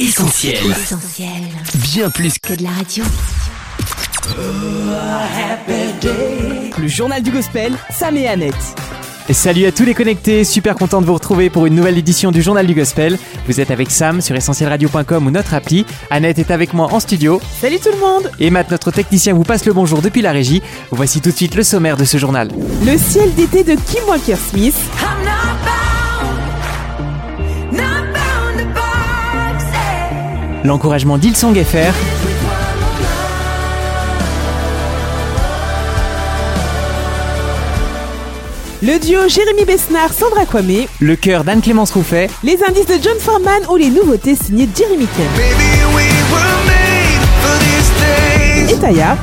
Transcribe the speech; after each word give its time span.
Essentiel. 0.00 0.56
Essentiel. 0.70 1.28
Bien 1.74 2.08
plus 2.08 2.38
que 2.38 2.54
de 2.54 2.62
la 2.62 2.70
radio. 2.70 3.04
Le 6.78 6.88
journal 6.88 7.22
du 7.22 7.30
gospel, 7.30 7.74
Sam 7.90 8.16
et 8.16 8.26
Annette. 8.26 8.54
Et 9.28 9.34
salut 9.34 9.66
à 9.66 9.72
tous 9.72 9.84
les 9.84 9.92
connectés, 9.92 10.44
super 10.44 10.74
content 10.74 11.02
de 11.02 11.06
vous 11.06 11.12
retrouver 11.12 11.50
pour 11.50 11.66
une 11.66 11.74
nouvelle 11.74 11.98
édition 11.98 12.30
du 12.30 12.40
Journal 12.40 12.66
du 12.66 12.72
Gospel. 12.72 13.18
Vous 13.46 13.60
êtes 13.60 13.70
avec 13.70 13.90
Sam 13.90 14.22
sur 14.22 14.34
essentielradio.com 14.34 15.26
ou 15.26 15.30
notre 15.30 15.52
appli. 15.52 15.84
Annette 16.08 16.38
est 16.38 16.50
avec 16.50 16.72
moi 16.72 16.88
en 16.90 16.98
studio. 16.98 17.38
Salut 17.60 17.78
tout 17.78 17.90
le 17.92 18.00
monde 18.00 18.30
Et 18.40 18.48
Matt, 18.48 18.70
notre 18.70 18.90
technicien, 18.90 19.34
vous 19.34 19.44
passe 19.44 19.66
le 19.66 19.74
bonjour 19.74 20.00
depuis 20.00 20.22
la 20.22 20.32
régie. 20.32 20.62
Voici 20.90 21.20
tout 21.20 21.30
de 21.30 21.36
suite 21.36 21.54
le 21.56 21.62
sommaire 21.62 21.98
de 21.98 22.06
ce 22.06 22.16
journal. 22.16 22.48
Le 22.86 22.96
ciel 22.96 23.34
d'été 23.34 23.64
de 23.64 23.74
Kim 23.74 24.02
Walker 24.08 24.36
Smith. 24.50 24.76
L'encouragement 30.64 31.16
d'Ilsong 31.16 31.54
FR. 31.54 31.94
Le 38.82 38.98
duo 38.98 39.28
Jérémy 39.28 39.64
Besnard, 39.64 40.12
Sandra 40.12 40.44
Kwame. 40.44 40.86
Le 41.00 41.16
cœur 41.16 41.44
d'Anne-Clémence 41.44 41.92
Rouffet. 41.92 42.28
Les 42.44 42.58
indices 42.66 42.86
de 42.86 43.02
John 43.02 43.18
Foreman 43.18 43.62
ou 43.70 43.76
les 43.76 43.88
nouveautés 43.88 44.34
signées 44.34 44.68
Jeremy 44.76 45.06
days. 45.06 45.26
Et 48.70 48.76
Taya. 48.78 49.16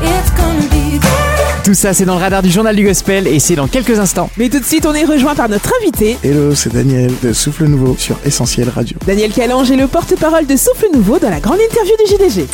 Tout 1.68 1.74
ça, 1.74 1.94
c'est 1.94 2.06
dans 2.06 2.16
le 2.16 2.22
radar 2.22 2.42
du 2.42 2.50
Journal 2.50 2.74
du 2.74 2.86
Gospel 2.86 3.28
et 3.28 3.40
c'est 3.40 3.56
dans 3.56 3.68
quelques 3.68 4.00
instants. 4.00 4.30
Mais 4.38 4.48
tout 4.48 4.60
de 4.60 4.64
suite, 4.64 4.86
on 4.86 4.94
est 4.94 5.04
rejoint 5.04 5.36
par 5.36 5.50
notre 5.50 5.70
invité. 5.82 6.18
Hello, 6.24 6.56
c'est 6.56 6.72
Daniel 6.72 7.12
de 7.22 7.34
Souffle 7.34 7.66
Nouveau 7.66 7.98
sur 7.98 8.18
Essentiel 8.24 8.70
Radio. 8.70 8.98
Daniel 9.06 9.34
Calange 9.34 9.70
est 9.70 9.76
le 9.76 9.88
porte-parole 9.88 10.46
de 10.48 10.56
Souffle 10.56 10.88
Nouveau 10.94 11.20
dans 11.20 11.30
la 11.30 11.42
grande 11.42 11.60
interview 11.60 11.94
du 12.06 12.26
JDG. 12.26 12.48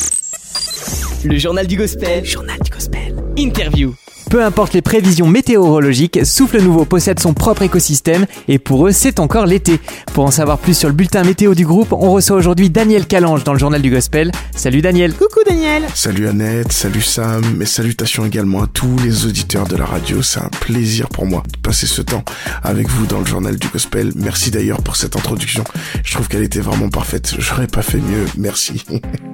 le 1.26 1.38
journal 1.38 1.67
du 1.67 1.77
gospel. 1.77 2.25
Journal 2.25 2.58
du 2.59 2.72
gospel. 2.72 3.14
Interview. 3.38 3.94
Peu 4.34 4.44
importe 4.44 4.73
les 4.73 4.81
prévisions 4.81 5.28
météorologiques, 5.28 6.26
Souffle 6.26 6.59
Nouveau 6.59 6.86
possède 6.86 7.20
son 7.20 7.36
propre 7.36 7.62
écosystème 7.62 8.26
et 8.48 8.58
pour 8.58 8.88
eux, 8.88 8.92
c'est 8.92 9.20
encore 9.20 9.45
l'été. 9.45 9.80
Pour 10.16 10.25
en 10.25 10.31
savoir 10.31 10.58
plus 10.58 10.75
sur 10.75 10.90
le 10.90 10.95
bulletin 10.95 11.23
météo 11.23 11.53
du 11.53 11.67
groupe, 11.67 11.94
on 11.94 12.12
reçoit 12.12 12.36
aujourd'hui 12.36 12.72
Daniel 12.72 13.06
Calange 13.06 13.44
dans 13.44 13.53
le 13.53 13.59
Journal 13.59 13.80
du 13.80 13.92
Gospel. 13.92 14.31
Salut 14.56 14.81
Daniel. 14.81 15.14
Coucou 15.14 15.42
Daniel. 15.48 15.84
Salut 15.94 16.28
Annette, 16.28 16.72
salut 16.72 17.03
Sam, 17.03 17.44
mes 17.58 17.67
salutations 17.67 18.25
également 18.25 18.64
à 18.64 18.67
tous 18.67 18.98
les 19.03 19.28
auditeurs 19.28 19.67
de 19.67 19.75
la 19.75 19.86
radio. 19.86 20.23
C'est 20.23 20.40
un 20.40 20.50
plaisir 20.50 21.09
pour 21.09 21.28
moi 21.28 21.44
de 21.53 21.59
passer 21.59 21.86
ce 21.86 22.02
temps 22.02 22.23
avec 22.64 22.90
vous 22.90 23.06
dans 23.06 23.20
le 23.20 23.28
journal 23.28 23.56
du 23.58 23.68
gospel. 23.68 24.14
Merci 24.16 24.50
d'ailleurs 24.50 24.81
pour 24.81 24.95
cette 24.95 25.16
introduction. 25.16 25.64
Je 26.03 26.12
trouve 26.12 26.28
qu'elle 26.28 26.44
était 26.44 26.59
vraiment 26.59 26.90
parfaite. 26.90 27.36
J'aurais 27.38 27.68
pas 27.68 27.84
fait 27.84 28.00
mieux. 28.00 28.25
Merci. 28.36 28.84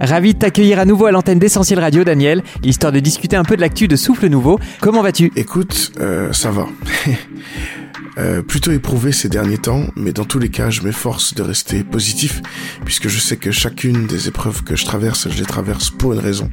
Ravi 0.02 0.34
de 0.34 0.40
t'accueillir 0.40 0.78
à 0.78 0.84
nouveau 0.84 1.06
à 1.06 1.12
l'antenne 1.12 1.40
d'Essentiel 1.40 1.80
Radio, 1.80 2.04
Daniel, 2.04 2.44
histoire 2.64 2.92
de 2.92 3.00
discuter 3.00 3.38
un 3.38 3.46
peu 3.46 3.56
de 3.56 3.62
l'actu 3.62 3.88
de 3.88 3.96
Souffle 3.96 4.28
Nouveau. 4.28 4.60
Comment 4.90 5.04
vas-tu? 5.04 5.32
Écoute, 5.36 5.92
euh, 6.00 6.34
ça 6.34 6.50
va. 6.50 6.66
Euh, 8.20 8.42
plutôt 8.42 8.72
éprouvé 8.72 9.14
ces 9.14 9.30
derniers 9.30 9.58
temps, 9.58 9.86
mais 9.96 10.12
dans 10.12 10.26
tous 10.26 10.40
les 10.40 10.50
cas, 10.50 10.70
je 10.70 10.82
m'efforce 10.82 11.34
de 11.36 11.42
rester 11.42 11.86
positif, 11.86 12.42
puisque 12.84 13.08
je 13.08 13.18
sais 13.18 13.38
que 13.38 13.52
chacune 13.52 14.08
des 14.08 14.28
épreuves 14.28 14.64
que 14.64 14.76
je 14.76 14.84
traverse, 14.84 15.30
je 15.30 15.38
les 15.38 15.46
traverse 15.46 15.90
pour 15.90 16.12
une 16.12 16.20
raison. 16.20 16.50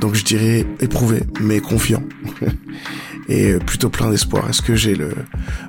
Donc 0.00 0.14
je 0.14 0.24
dirais 0.24 0.66
éprouvé, 0.78 1.22
mais 1.40 1.60
confiant. 1.60 2.02
Et 3.28 3.52
euh, 3.52 3.58
plutôt 3.60 3.90
plein 3.90 4.10
d'espoir. 4.10 4.48
Est-ce 4.50 4.60
que 4.60 4.74
j'ai 4.74 4.96
le 4.96 5.12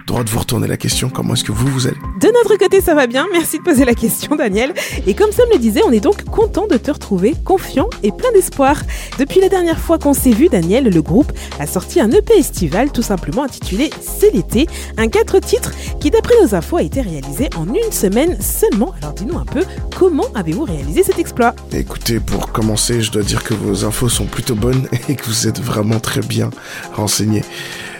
droit 0.08 0.23
de 0.23 0.30
vous 0.31 0.39
retourner 0.39 0.67
la 0.67 0.78
question? 0.78 1.09
Comment 1.09 1.36
est-ce 1.36 1.44
que 1.44 1.52
vous, 1.52 1.67
vous 1.67 1.86
allez? 1.86 1.97
De 2.19 2.28
notre 2.28 2.58
côté, 2.58 2.81
ça 2.81 2.95
va 2.95 3.06
bien. 3.06 3.28
Merci 3.31 3.59
de 3.59 3.64
poser 3.64 3.86
la 3.86 3.94
question, 3.94 4.36
Daniel. 4.36 4.73
Et 5.06 5.14
comme 5.14 5.31
Sam 5.31 5.45
le 5.53 5.59
disait, 5.59 5.81
on 5.86 5.92
est 5.92 6.00
donc 6.00 6.23
content 6.23 6.66
de 6.66 6.78
te 6.78 6.89
retrouver, 6.89 7.36
confiant 7.45 7.88
et 8.02 8.12
plein 8.12 8.31
d'espoir. 8.31 8.81
Depuis 9.19 9.39
la 9.39 9.50
dernière 9.50 9.80
fois 9.80 10.00
qu'on 10.00 10.14
s'est 10.14 10.31
vu, 10.31 10.50
Daniel, 10.50 10.86
le 10.86 11.02
groupe 11.03 11.31
a 11.59 11.67
sorti 11.67 12.00
un 12.00 12.09
EP 12.09 12.34
estival 12.34 12.92
tout 12.92 13.03
simplement 13.03 13.44
intitulé 13.44 13.92
C'est 14.01 14.34
l'été, 14.34 14.66
un 14.97 15.07
titres 15.40 15.72
qui, 16.00 16.09
d'après 16.12 16.36
nos 16.42 16.56
infos, 16.56 16.78
a 16.78 16.84
été 16.84 17.02
réalisé 17.02 17.50
en 17.56 17.68
une 17.68 17.92
semaine 17.92 18.40
seulement. 18.42 18.94
Alors 19.02 19.14
dis-nous 19.14 19.38
un 19.38 19.46
peu, 19.46 19.64
comment 19.96 20.28
avez-vous 20.34 20.64
réalisé 20.64 21.03
cet 21.03 21.19
exploit? 21.19 21.53
Écoutez, 21.72 22.19
pour 22.19 22.52
commencer, 22.52 23.02
je 23.02 23.12
dois 23.12 23.24
dire 23.24 23.44
que 23.44 23.53
vos 23.53 23.86
infos 23.86 24.09
sont 24.09 24.25
plutôt 24.25 24.56
bonnes 24.56 24.88
et 25.09 25.16
que 25.16 25.25
vous 25.25 25.47
êtes 25.47 25.59
vraiment 25.59 26.00
très 26.00 26.22
bien 26.22 26.50
renseignés. 26.94 27.44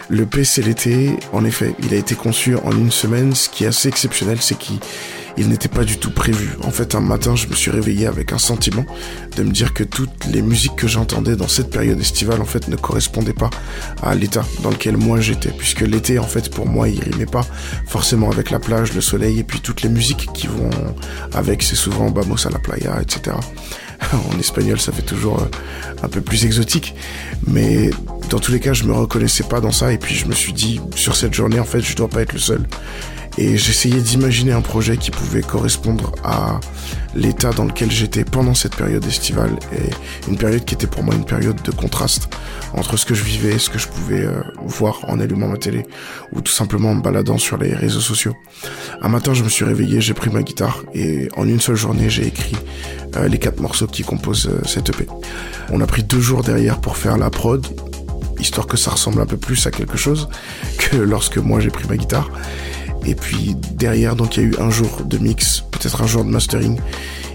Le 0.10 0.26
PC 0.26 0.62
l'été, 0.62 1.18
en 1.32 1.46
effet, 1.46 1.74
il 1.80 1.94
a 1.94 1.98
été 1.98 2.16
conçu 2.16 2.56
en 2.58 2.72
une 2.72 2.92
semaine. 2.92 3.34
Ce 3.34 3.48
qui 3.48 3.64
est 3.64 3.68
assez 3.68 3.88
exceptionnel, 3.88 4.40
c'est 4.42 4.58
qu'il 4.58 4.80
il 5.38 5.50
n'était 5.50 5.70
pas 5.70 5.84
du 5.84 5.98
tout 5.98 6.12
prévu. 6.12 6.50
En 6.64 6.72
fait, 6.72 6.96
un 6.96 7.00
matin, 7.00 7.36
je 7.36 7.48
me 7.48 7.56
suis 7.56 7.72
réveillé 7.72 8.08
avec 8.08 8.34
un 8.34 8.38
sentiment 8.38 8.86
de 9.36 9.44
me 9.44 9.52
dire 9.52 9.74
que 9.74 9.84
toutes 9.84 10.26
les 10.26 10.42
musiques 10.42 10.76
que 10.76 10.88
j'entendais 10.88 11.36
dans 11.36 11.48
cette 11.48 11.70
période 11.70 12.00
estivale, 12.00 12.42
en 12.42 12.46
fait, 12.46 12.68
ne 12.68 12.76
correspondaient 12.76 13.34
pas 13.34 13.50
à 14.02 14.16
l'état 14.16 14.44
dans 14.64 14.70
lequel 14.70 14.98
moi 14.98 15.20
j'étais. 15.20 15.52
Puisque 15.52 15.82
l'été, 15.82 16.20
en 16.20 16.28
fait, 16.28 16.50
pour 16.50 16.68
moi, 16.68 16.90
il 16.90 17.02
rimait 17.02 17.26
pas 17.26 17.46
forcément 17.88 18.30
avec 18.32 18.52
la 18.52 18.60
plage, 18.60 18.94
le 18.94 19.02
soleil 19.02 19.40
et 19.40 19.44
puis 19.44 19.60
toutes 19.60 19.82
les 19.82 19.90
musiques 19.90 20.30
qui 20.34 20.48
vont 20.48 20.70
avec. 21.34 21.64
C'est 21.64 21.76
souvent 21.76 22.12
Vamos 22.12 22.48
a 22.48 22.50
la 22.50 22.60
playa, 22.60 23.02
etc. 23.02 23.36
en 24.14 24.40
espagnol, 24.40 24.80
ça 24.80 24.92
fait 24.92 25.02
toujours 25.02 25.42
euh, 25.42 25.46
un 26.04 26.08
peu 26.08 26.22
plus 26.22 26.46
exotique. 26.46 26.96
Mais 27.48 27.90
dans 28.30 28.40
tous 28.40 28.52
les 28.52 28.60
cas, 28.60 28.74
je 28.74 28.84
me 28.84 28.94
reconnaissais 28.94 29.44
pas 29.44 29.62
dans 29.62 29.72
ça. 29.72 29.92
Et 29.92 29.98
puis, 29.98 30.16
je 30.16 30.26
me 30.26 30.34
suis 30.34 30.54
dit, 30.54 30.82
sur 30.96 31.16
cette 31.16 31.34
journée, 31.34 31.60
en 31.60 31.66
fait, 31.66 31.82
je 31.82 31.96
dois 31.96 32.10
pas 32.10 32.22
être 32.22 32.34
le 32.34 32.40
seul. 32.40 32.66
Et 33.38 33.58
j'essayais 33.58 34.02
d'imaginer 34.02 34.52
un 34.52 34.62
projet 34.62 34.98
qui 34.98 35.10
pouvait 35.10 35.42
correspondre 35.42 36.12
à 36.24 36.60
l'état 37.16 37.52
dans 37.52 37.66
lequel 37.66 37.90
j'étais 37.92 38.24
pendant 38.24 38.54
cette 38.54 38.76
période 38.76 39.06
estivale. 39.06 39.58
Et 39.74 40.30
une 40.30 40.38
période 40.38 40.66
qui 40.66 40.76
était 40.76 40.88
pour 40.88 41.04
moi 41.04 41.16
une 41.16 41.26
période 41.26 41.62
de 41.62 41.72
contraste 41.72 42.30
entre 42.74 42.98
ce 42.98 43.06
que 43.06 43.14
je 43.14 43.24
vivais 43.24 43.56
et 43.56 43.60
ce 43.60 43.70
que 43.70 43.80
je 43.80 43.88
pouvais 43.88 44.26
euh, 44.26 44.42
voir 44.66 45.00
en 45.08 45.20
allumant 45.20 45.48
ma 45.48 45.58
télé 45.58 45.86
ou 46.34 46.42
tout 46.42 46.52
simplement 46.52 46.92
en 46.92 46.96
me 46.96 47.02
baladant 47.02 47.38
sur 47.38 47.58
les 47.58 47.74
réseaux 47.74 48.00
sociaux. 48.00 48.36
Un 49.02 49.10
matin, 49.10 49.34
je 49.34 49.44
me 49.44 49.50
suis 49.50 49.66
réveillé, 49.66 50.02
j'ai 50.02 50.14
pris 50.14 50.30
ma 50.30 50.44
guitare 50.44 50.84
et 50.94 51.30
en 51.36 51.48
une 51.48 51.60
seule 51.60 51.76
journée, 51.76 52.10
j'ai 52.10 52.28
écrit 52.28 52.58
euh, 53.16 53.28
les 53.28 53.40
quatre 53.40 53.60
morceaux 53.60 53.88
qui 53.88 54.04
composent 54.04 54.48
euh, 54.48 54.62
cette 54.66 54.90
EP. 54.90 55.08
On 55.70 55.82
a 55.82 55.88
pris 55.88 56.04
deux 56.04 56.22
jours 56.22 56.44
derrière 56.44 56.80
pour 56.80 56.98
faire 56.98 57.18
la 57.18 57.30
prod, 57.30 57.66
histoire 58.40 58.68
que 58.68 58.78
ça 58.78 58.92
ressemble 58.92 59.22
un 59.22 59.26
peu 59.26 59.38
plus 59.38 59.66
à 59.68 59.72
quelque 59.72 59.98
chose 59.98 60.30
que 60.78 60.98
lorsque 60.98 61.38
moi 61.38 61.60
j'ai 61.60 61.70
pris 61.70 61.88
ma 61.88 61.98
guitare. 61.98 62.30
Et 63.06 63.16
puis 63.16 63.56
derrière, 63.74 64.16
donc 64.16 64.38
il 64.38 64.44
y 64.44 64.46
a 64.46 64.50
eu 64.50 64.56
un 64.60 64.70
jour 64.70 65.02
de 65.04 65.18
mix, 65.18 65.64
peut-être 65.72 66.02
un 66.02 66.08
jour 66.08 66.24
de 66.24 66.30
mastering. 66.30 66.80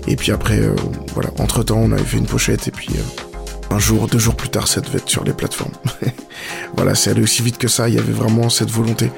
Et 0.07 0.17
puis 0.17 0.33
après, 0.33 0.59
euh, 0.59 0.75
voilà, 1.15 1.31
entre 1.39 1.63
temps, 1.63 1.79
on 1.79 1.93
avait 1.93 2.05
fait 2.05 2.19
une 2.19 2.27
pochette 2.27 2.69
et 2.69 2.71
puis 2.71 2.91
euh, 2.95 3.75
un 3.75 3.79
jour, 3.79 4.07
deux 4.07 4.19
jours 4.19 4.37
plus 4.37 4.49
tard, 4.49 4.69
ça 4.69 4.81
devait 4.81 4.99
être 4.99 5.09
sur 5.09 5.25
les 5.25 5.33
plateformes. 5.33 5.73
voilà, 6.77 6.95
c'est 6.95 7.11
allé 7.11 7.23
aussi 7.23 7.43
vite 7.43 7.59
que 7.59 7.69
ça. 7.69 7.89
Il 7.89 7.97
y 7.97 7.99
avait 7.99 8.13
vraiment 8.13 8.49
cette 8.49 8.71
volonté 8.71 9.11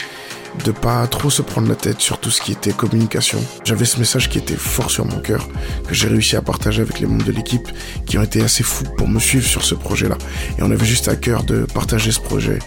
de 0.64 0.72
pas 0.72 1.06
trop 1.06 1.30
se 1.30 1.42
prendre 1.42 1.68
la 1.68 1.74
tête 1.74 2.00
sur 2.00 2.18
tout 2.18 2.30
ce 2.30 2.40
qui 2.40 2.52
était 2.52 2.72
communication. 2.72 3.38
J'avais 3.64 3.84
ce 3.84 3.98
message 3.98 4.28
qui 4.28 4.38
était 4.38 4.56
fort 4.56 4.90
sur 4.90 5.04
mon 5.04 5.20
cœur, 5.20 5.48
que 5.86 5.94
j'ai 5.94 6.08
réussi 6.08 6.36
à 6.36 6.42
partager 6.42 6.82
avec 6.82 7.00
les 7.00 7.06
membres 7.06 7.24
de 7.24 7.32
l'équipe, 7.32 7.68
qui 8.06 8.18
ont 8.18 8.22
été 8.22 8.42
assez 8.42 8.62
fous 8.62 8.84
pour 8.96 9.08
me 9.08 9.18
suivre 9.18 9.46
sur 9.46 9.64
ce 9.64 9.74
projet-là. 9.74 10.18
Et 10.58 10.62
on 10.62 10.70
avait 10.70 10.86
juste 10.86 11.08
à 11.08 11.16
cœur 11.16 11.44
de 11.44 11.64
partager 11.72 12.12
ce 12.12 12.20
projet 12.20 12.58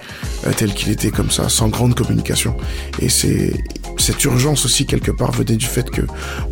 euh, 0.46 0.51
tel 0.56 0.74
qu'il 0.74 0.91
était 0.91 1.12
comme 1.12 1.31
ça, 1.31 1.50
sans 1.50 1.69
grande 1.69 1.96
communication. 1.96 2.56
Et 3.00 3.09
c'est 3.09 3.53
cette 4.01 4.23
urgence 4.25 4.66
aussi 4.66 4.85
quelque 4.85 5.12
part 5.12 5.31
venait 5.31 5.56
du 5.56 5.66
fait 5.66 5.89
que 5.89 6.01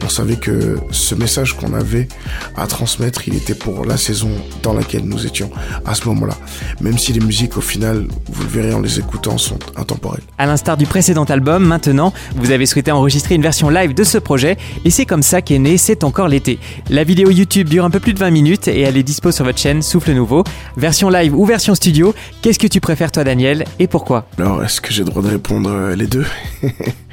on 0.04 0.10
savait 0.10 0.36
que 0.36 0.78
ce 0.92 1.16
message 1.16 1.54
qu'on 1.54 1.74
avait 1.74 2.08
à 2.56 2.68
transmettre, 2.68 3.28
il 3.28 3.36
était 3.36 3.56
pour 3.56 3.86
la 3.86 3.98
saison 3.98 4.30
dans 4.64 4.74
laquelle 4.74 5.04
nous 5.04 5.26
étions 5.26 5.50
à 5.86 5.96
ce 5.96 6.08
moment-là. 6.08 6.36
Même 6.82 6.98
si 6.98 7.12
les 7.12 7.20
musiques 7.20 7.58
au 7.58 7.62
final, 7.62 8.08
vous 8.32 8.44
le 8.44 8.50
verrez 8.50 8.74
en 8.74 8.80
les 8.80 9.00
écoutant, 9.00 9.38
sont 9.38 9.60
intemporelles. 9.76 10.24
À 10.38 10.46
l'instar 10.46 10.78
du 10.78 10.86
précédent 10.86 11.26
album, 11.26 11.66
maintenant, 11.66 12.14
vous 12.36 12.52
avez 12.52 12.66
souhaité 12.66 12.92
enregistrer 12.92 13.36
une 13.36 13.42
version 13.42 13.70
live 13.70 13.94
de 13.94 14.04
ce 14.04 14.18
projet 14.18 14.58
et 14.86 14.90
c'est 14.90 15.06
comme 15.06 15.24
ça 15.24 15.42
qu'est 15.42 15.60
né 15.60 15.78
C'est 15.78 16.04
encore 16.04 16.28
l'été. 16.28 16.60
La 16.90 17.04
vidéo 17.04 17.30
YouTube 17.30 17.68
dure 17.68 17.84
un 17.84 17.90
peu 17.90 18.00
plus 18.00 18.14
de 18.14 18.20
20 18.20 18.30
minutes 18.32 18.68
et 18.68 18.82
elle 18.82 18.98
est 18.98 19.04
dispo 19.04 19.32
sur 19.32 19.46
votre 19.46 19.60
chaîne 19.60 19.82
Souffle 19.82 20.14
Nouveau. 20.14 20.44
Version 20.78 21.10
live 21.10 21.36
ou 21.36 21.46
version 21.46 21.76
studio, 21.76 22.14
qu'est-ce 22.42 22.60
que 22.60 22.68
tu 22.68 22.80
préfères 22.80 23.12
toi 23.12 23.24
Daniel 23.24 23.66
et 23.80 23.88
pourquoi? 23.88 24.26
Alors, 24.38 24.64
est-ce 24.64 24.82
que 24.82 24.94
j'ai 24.94 25.04
le 25.04 25.10
droit 25.10 25.24
de 25.24 25.30
répondre 25.30 25.70
euh, 25.72 25.96
les 25.96 26.08
deux? 26.08 26.26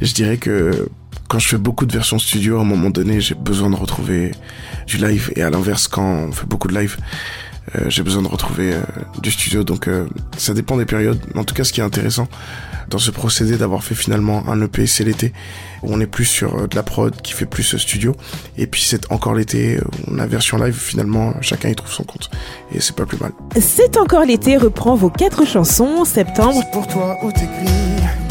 Je 0.00 0.12
dirais 0.12 0.36
que 0.36 0.88
quand 1.28 1.38
je 1.38 1.48
fais 1.48 1.58
beaucoup 1.58 1.86
de 1.86 1.92
versions 1.92 2.18
studio, 2.18 2.58
à 2.58 2.60
un 2.60 2.64
moment 2.64 2.90
donné, 2.90 3.20
j'ai 3.20 3.34
besoin 3.34 3.70
de 3.70 3.76
retrouver 3.76 4.32
du 4.86 4.96
live. 4.98 5.32
Et 5.36 5.42
à 5.42 5.50
l'inverse, 5.50 5.88
quand 5.88 6.04
on 6.04 6.32
fait 6.32 6.46
beaucoup 6.46 6.68
de 6.68 6.78
live, 6.78 6.96
euh, 7.74 7.86
j'ai 7.88 8.02
besoin 8.02 8.22
de 8.22 8.28
retrouver 8.28 8.74
euh, 8.74 8.80
du 9.22 9.30
studio. 9.30 9.64
Donc, 9.64 9.88
euh, 9.88 10.06
ça 10.36 10.54
dépend 10.54 10.76
des 10.76 10.84
périodes. 10.84 11.18
Mais 11.34 11.40
en 11.40 11.44
tout 11.44 11.54
cas, 11.54 11.64
ce 11.64 11.72
qui 11.72 11.80
est 11.80 11.84
intéressant 11.84 12.28
dans 12.88 12.98
ce 12.98 13.10
procédé 13.10 13.56
d'avoir 13.56 13.82
fait 13.82 13.94
finalement 13.94 14.48
un 14.48 14.60
EP, 14.62 14.86
c'est 14.86 15.04
l'été, 15.04 15.32
où 15.82 15.92
on 15.92 16.00
est 16.00 16.06
plus 16.06 16.24
sur 16.24 16.54
euh, 16.54 16.66
de 16.68 16.76
la 16.76 16.82
prod 16.82 17.14
qui 17.20 17.32
fait 17.32 17.46
plus 17.46 17.74
euh, 17.74 17.78
studio. 17.78 18.14
Et 18.56 18.66
puis, 18.66 18.82
c'est 18.82 19.10
encore 19.10 19.34
l'été, 19.34 19.80
on 20.08 20.18
a 20.18 20.26
version 20.26 20.58
live. 20.58 20.76
Finalement, 20.76 21.34
chacun 21.40 21.68
y 21.68 21.74
trouve 21.74 21.90
son 21.90 22.04
compte. 22.04 22.30
Et 22.72 22.80
c'est 22.80 22.94
pas 22.94 23.06
plus 23.06 23.18
mal. 23.18 23.32
C'est 23.60 23.96
encore 23.96 24.24
l'été 24.24 24.56
reprend 24.56 24.94
vos 24.94 25.10
quatre 25.10 25.44
chansons, 25.44 26.04
Septembre, 26.04 26.60
C'est 26.62 26.70
pour 26.72 26.86
toi 26.86 27.16
où 27.24 27.32
t'écris. 27.32 28.25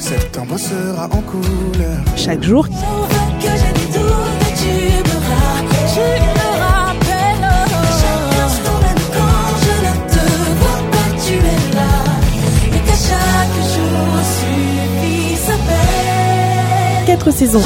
Septembre 0.00 0.58
sera 0.58 1.04
en 1.04 1.20
couleur. 1.20 1.98
Chaque 2.16 2.42
jour. 2.42 2.66
Quatre 17.06 17.30
saisons. 17.30 17.60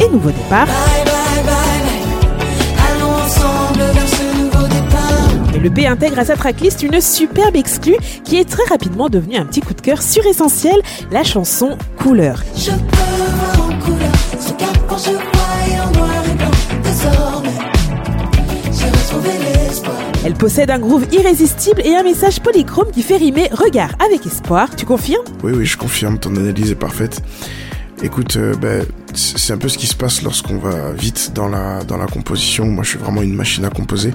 Et 0.00 0.08
nouveau 0.08 0.30
départ. 0.30 0.66
Départ. 5.60 5.66
Et 5.66 5.68
le 5.68 5.70
P 5.70 5.86
intègre 5.86 6.18
à 6.18 6.24
sa 6.24 6.36
tracklist 6.36 6.82
une 6.82 7.00
superbe 7.00 7.56
exclue 7.56 7.96
qui 8.24 8.36
est 8.36 8.48
très 8.48 8.64
rapidement 8.64 9.08
devenue 9.08 9.36
un 9.36 9.44
petit 9.44 9.60
coup 9.60 9.74
de 9.74 9.80
cœur 9.80 10.02
sur 10.02 10.24
Essentiel, 10.26 10.80
la 11.10 11.24
chanson 11.24 11.76
Couleur. 11.98 12.42
Je 12.56 12.70
peux 12.70 12.76
voir 12.76 13.68
en 13.68 13.78
couleur 13.84 14.12
ce 14.38 14.52
qu'avant 14.52 14.98
je 14.98 15.10
voyais 15.10 15.80
en 15.80 15.90
noir 15.92 16.22
et 16.30 16.34
blanc. 16.34 16.50
Désormais, 16.82 17.50
j'ai 18.72 18.90
retrouvé 18.90 19.30
l'espoir. 19.38 19.96
Elle 20.24 20.34
possède 20.34 20.70
un 20.70 20.78
groove 20.78 21.06
irrésistible 21.12 21.80
et 21.84 21.96
un 21.96 22.02
message 22.02 22.40
polychrome 22.40 22.90
qui 22.92 23.02
fait 23.02 23.16
rimer 23.16 23.48
regard 23.52 23.90
avec 24.04 24.26
espoir. 24.26 24.74
Tu 24.76 24.84
confirmes? 24.86 25.24
Oui, 25.42 25.52
oui, 25.54 25.66
je 25.66 25.76
confirme, 25.76 26.18
ton 26.18 26.36
analyse 26.36 26.70
est 26.70 26.74
parfaite. 26.74 27.22
Écoute, 28.02 28.36
euh, 28.36 28.54
ben, 28.54 28.84
c'est 29.14 29.52
un 29.52 29.58
peu 29.58 29.68
ce 29.68 29.78
qui 29.78 29.86
se 29.86 29.94
passe 29.94 30.22
lorsqu'on 30.22 30.58
va 30.58 30.92
vite 30.92 31.32
dans 31.34 31.48
la, 31.48 31.84
dans 31.84 31.96
la 31.96 32.06
composition. 32.06 32.66
Moi, 32.66 32.84
je 32.84 32.90
suis 32.90 32.98
vraiment 32.98 33.22
une 33.22 33.34
machine 33.34 33.64
à 33.64 33.70
composer. 33.70 34.12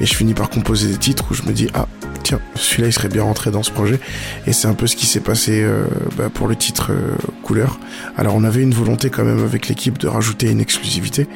Et 0.00 0.06
je 0.06 0.14
finis 0.14 0.34
par 0.34 0.50
composer 0.50 0.88
des 0.88 0.96
titres 0.96 1.24
où 1.30 1.34
je 1.34 1.42
me 1.42 1.52
dis, 1.52 1.68
ah, 1.74 1.86
tiens, 2.22 2.40
celui-là, 2.54 2.88
il 2.88 2.92
serait 2.92 3.08
bien 3.08 3.22
rentré 3.22 3.50
dans 3.50 3.62
ce 3.62 3.70
projet. 3.70 4.00
Et 4.46 4.52
c'est 4.52 4.68
un 4.68 4.74
peu 4.74 4.86
ce 4.86 4.96
qui 4.96 5.06
s'est 5.06 5.20
passé 5.20 5.62
euh, 5.62 5.84
ben, 6.16 6.30
pour 6.30 6.48
le 6.48 6.56
titre 6.56 6.92
euh, 6.92 7.16
Couleur. 7.42 7.78
Alors, 8.16 8.34
on 8.34 8.44
avait 8.44 8.62
une 8.62 8.74
volonté 8.74 9.10
quand 9.10 9.24
même 9.24 9.42
avec 9.44 9.68
l'équipe 9.68 9.98
de 9.98 10.08
rajouter 10.08 10.50
une 10.50 10.60
exclusivité 10.60 11.26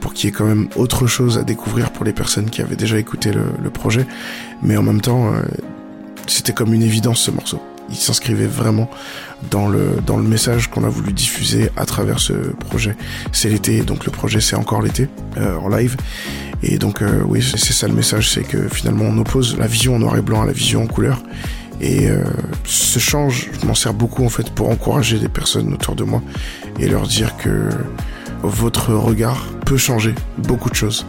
pour 0.00 0.14
qu'il 0.14 0.26
y 0.26 0.32
ait 0.32 0.36
quand 0.36 0.44
même 0.46 0.68
autre 0.76 1.06
chose 1.06 1.38
à 1.38 1.42
découvrir 1.42 1.90
pour 1.90 2.04
les 2.04 2.12
personnes 2.12 2.50
qui 2.50 2.62
avaient 2.62 2.76
déjà 2.76 2.98
écouté 2.98 3.32
le, 3.32 3.44
le 3.62 3.70
projet. 3.70 4.06
Mais 4.62 4.76
en 4.76 4.82
même 4.82 5.00
temps, 5.00 5.32
euh, 5.32 5.42
c'était 6.26 6.52
comme 6.52 6.72
une 6.74 6.82
évidence 6.82 7.20
ce 7.20 7.30
morceau. 7.30 7.60
Il 7.90 7.96
s'inscrivait 7.96 8.46
vraiment 8.46 8.90
dans 9.50 9.68
le 9.68 9.98
dans 10.06 10.16
le 10.16 10.24
message 10.24 10.68
qu'on 10.68 10.84
a 10.84 10.88
voulu 10.88 11.12
diffuser 11.12 11.70
à 11.76 11.86
travers 11.86 12.18
ce 12.18 12.32
projet. 12.32 12.96
C'est 13.32 13.48
l'été, 13.48 13.82
donc 13.82 14.04
le 14.04 14.12
projet 14.12 14.40
c'est 14.40 14.56
encore 14.56 14.82
l'été 14.82 15.08
euh, 15.36 15.56
en 15.56 15.68
live. 15.68 15.96
Et 16.62 16.78
donc 16.78 17.02
euh, 17.02 17.22
oui, 17.26 17.42
c'est 17.42 17.72
ça 17.72 17.86
le 17.86 17.94
message, 17.94 18.30
c'est 18.30 18.42
que 18.42 18.68
finalement 18.68 19.04
on 19.04 19.18
oppose 19.18 19.56
la 19.58 19.66
vision 19.66 19.96
en 19.96 19.98
noir 19.98 20.16
et 20.16 20.22
blanc 20.22 20.42
à 20.42 20.46
la 20.46 20.52
vision 20.52 20.82
en 20.82 20.86
couleur. 20.86 21.22
Et 21.80 22.08
euh, 22.08 22.24
ce 22.64 22.98
change, 22.98 23.50
je 23.60 23.66
m'en 23.66 23.74
sers 23.74 23.92
beaucoup 23.92 24.24
en 24.24 24.30
fait 24.30 24.50
pour 24.50 24.70
encourager 24.70 25.18
des 25.18 25.28
personnes 25.28 25.72
autour 25.74 25.94
de 25.94 26.04
moi 26.04 26.22
et 26.80 26.88
leur 26.88 27.06
dire 27.06 27.36
que 27.36 27.68
votre 28.48 28.94
regard 28.94 29.46
peut 29.64 29.76
changer 29.76 30.14
beaucoup 30.38 30.70
de 30.70 30.74
choses. 30.74 31.06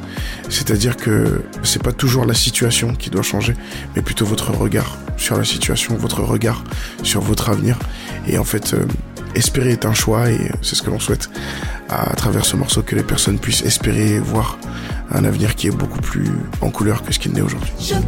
C'est-à-dire 0.49 0.97
que 0.97 1.43
c'est 1.63 1.81
pas 1.81 1.91
toujours 1.91 2.25
la 2.25 2.33
situation 2.33 2.93
qui 2.93 3.09
doit 3.09 3.21
changer, 3.21 3.55
mais 3.95 4.01
plutôt 4.01 4.25
votre 4.25 4.51
regard 4.51 4.97
sur 5.17 5.37
la 5.37 5.43
situation, 5.43 5.95
votre 5.95 6.21
regard 6.21 6.63
sur 7.03 7.21
votre 7.21 7.49
avenir. 7.49 7.77
Et 8.27 8.37
en 8.37 8.43
fait, 8.43 8.73
euh, 8.73 8.85
espérer 9.35 9.71
est 9.71 9.85
un 9.85 9.93
choix 9.93 10.29
et 10.29 10.51
c'est 10.61 10.75
ce 10.75 10.81
que 10.81 10.89
l'on 10.89 10.99
souhaite 10.99 11.29
à, 11.89 12.15
travers 12.15 12.45
ce 12.45 12.55
morceau 12.55 12.81
que 12.81 12.95
les 12.95 13.03
personnes 13.03 13.39
puissent 13.39 13.63
espérer 13.63 14.19
voir 14.19 14.57
un 15.11 15.23
avenir 15.23 15.55
qui 15.55 15.67
est 15.67 15.71
beaucoup 15.71 16.01
plus 16.01 16.29
en 16.61 16.69
couleur 16.69 17.03
que 17.03 17.13
ce 17.13 17.19
qu'il 17.19 17.31
n'est 17.33 17.41
aujourd'hui. 17.41 17.71
Je 17.79 17.93
peux 17.93 18.01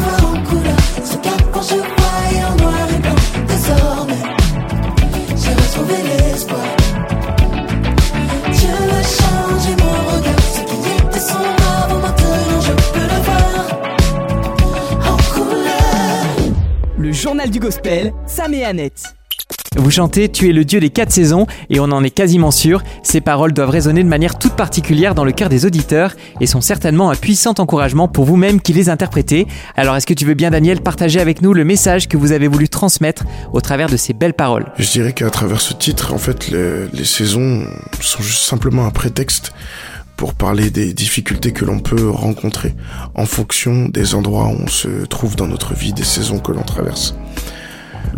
voir 0.00 0.32
en 0.32 0.42
couleur 0.44 0.76
ce 1.04 1.14
je 1.14 1.74
en 1.74 2.56
noir 2.56 2.88
et 2.94 2.98
blanc. 3.00 3.14
Journal 17.28 17.50
du 17.50 17.60
gospel, 17.60 18.14
Sam 18.26 18.54
et 18.54 18.64
Annette. 18.64 19.02
Vous 19.76 19.90
chantez 19.90 20.30
Tu 20.30 20.48
es 20.48 20.54
le 20.54 20.64
Dieu 20.64 20.80
des 20.80 20.88
quatre 20.88 21.12
saisons 21.12 21.46
et 21.68 21.78
on 21.78 21.84
en 21.84 22.02
est 22.02 22.08
quasiment 22.08 22.50
sûr. 22.50 22.82
Ces 23.02 23.20
paroles 23.20 23.52
doivent 23.52 23.68
résonner 23.68 24.02
de 24.02 24.08
manière 24.08 24.38
toute 24.38 24.54
particulière 24.54 25.14
dans 25.14 25.24
le 25.24 25.32
cœur 25.32 25.50
des 25.50 25.66
auditeurs 25.66 26.16
et 26.40 26.46
sont 26.46 26.62
certainement 26.62 27.10
un 27.10 27.14
puissant 27.14 27.52
encouragement 27.58 28.08
pour 28.08 28.24
vous-même 28.24 28.62
qui 28.62 28.72
les 28.72 28.88
interprétez. 28.88 29.46
Alors 29.76 29.94
est-ce 29.94 30.06
que 30.06 30.14
tu 30.14 30.24
veux 30.24 30.32
bien 30.32 30.50
Daniel 30.50 30.80
partager 30.80 31.20
avec 31.20 31.42
nous 31.42 31.52
le 31.52 31.66
message 31.66 32.08
que 32.08 32.16
vous 32.16 32.32
avez 32.32 32.48
voulu 32.48 32.70
transmettre 32.70 33.24
au 33.52 33.60
travers 33.60 33.90
de 33.90 33.98
ces 33.98 34.14
belles 34.14 34.32
paroles? 34.32 34.64
Je 34.78 34.90
dirais 34.90 35.12
qu'à 35.12 35.28
travers 35.28 35.60
ce 35.60 35.74
titre, 35.74 36.14
en 36.14 36.18
fait, 36.18 36.48
les, 36.48 36.88
les 36.94 37.04
saisons 37.04 37.62
sont 38.00 38.22
juste 38.22 38.44
simplement 38.44 38.86
un 38.86 38.90
prétexte 38.90 39.52
pour 40.18 40.34
parler 40.34 40.70
des 40.70 40.92
difficultés 40.92 41.52
que 41.52 41.64
l'on 41.64 41.78
peut 41.78 42.10
rencontrer 42.10 42.74
en 43.14 43.24
fonction 43.24 43.88
des 43.88 44.16
endroits 44.16 44.48
où 44.48 44.64
on 44.64 44.66
se 44.66 45.06
trouve 45.06 45.36
dans 45.36 45.46
notre 45.46 45.74
vie, 45.74 45.92
des 45.92 46.02
saisons 46.02 46.40
que 46.40 46.50
l'on 46.50 46.64
traverse. 46.64 47.14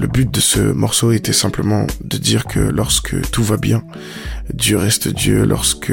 Le 0.01 0.07
but 0.07 0.31
de 0.31 0.41
ce 0.41 0.61
morceau 0.61 1.13
était 1.13 1.35
simplement 1.35 1.87
de 2.03 2.17
dire 2.17 2.47
que 2.47 2.59
lorsque 2.59 3.21
tout 3.33 3.43
va 3.43 3.59
bien, 3.59 3.83
Dieu 4.55 4.79
reste 4.79 5.09
Dieu. 5.09 5.45
Lorsque 5.45 5.93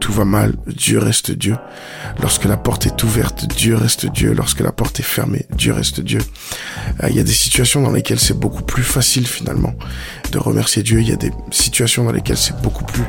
tout 0.00 0.12
va 0.12 0.24
mal, 0.24 0.54
Dieu 0.66 0.98
reste 0.98 1.32
Dieu. 1.32 1.56
Lorsque 2.22 2.46
la 2.46 2.56
porte 2.56 2.86
est 2.86 3.02
ouverte, 3.02 3.46
Dieu 3.54 3.76
reste 3.76 4.06
Dieu. 4.06 4.32
Lorsque 4.32 4.60
la 4.60 4.72
porte 4.72 5.00
est 5.00 5.04
fermée, 5.04 5.44
Dieu 5.54 5.74
reste 5.74 6.00
Dieu. 6.00 6.20
Euh, 7.02 7.10
Il 7.10 7.16
y 7.16 7.20
a 7.20 7.24
des 7.24 7.30
situations 7.30 7.82
dans 7.82 7.90
lesquelles 7.90 8.20
c'est 8.20 8.38
beaucoup 8.38 8.62
plus 8.62 8.82
facile 8.82 9.26
finalement 9.26 9.74
de 10.30 10.38
remercier 10.38 10.82
Dieu. 10.82 11.02
Il 11.02 11.08
y 11.10 11.12
a 11.12 11.16
des 11.16 11.30
situations 11.50 12.04
dans 12.04 12.12
lesquelles 12.12 12.38
c'est 12.38 12.58
beaucoup 12.62 12.84
plus 12.84 13.04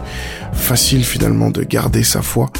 facile 0.51 1.05
finalement 1.05 1.51
de 1.51 1.63
garder 1.63 2.03
sa 2.03 2.21
foi. 2.21 2.51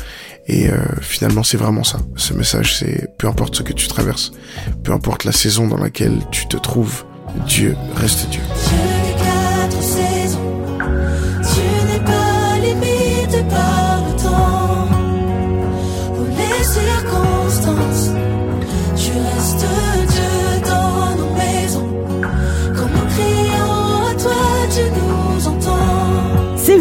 Et 0.47 0.69
euh, 0.69 0.77
finalement, 1.01 1.43
c'est 1.43 1.57
vraiment 1.57 1.83
ça. 1.83 1.99
Ce 2.15 2.33
message, 2.33 2.77
c'est 2.77 3.09
peu 3.17 3.27
importe 3.27 3.55
ce 3.55 3.61
que 3.61 3.73
tu 3.73 3.89
traverses, 3.89 4.31
peu 4.85 4.93
importe 4.93 5.25
la 5.25 5.33
saison 5.33 5.67
dans 5.67 5.77
laquelle 5.77 6.17
tu 6.31 6.47
te 6.47 6.55
trouves, 6.55 7.03
Dieu 7.47 7.75
reste 7.95 8.27
Dieu. 8.27 9.02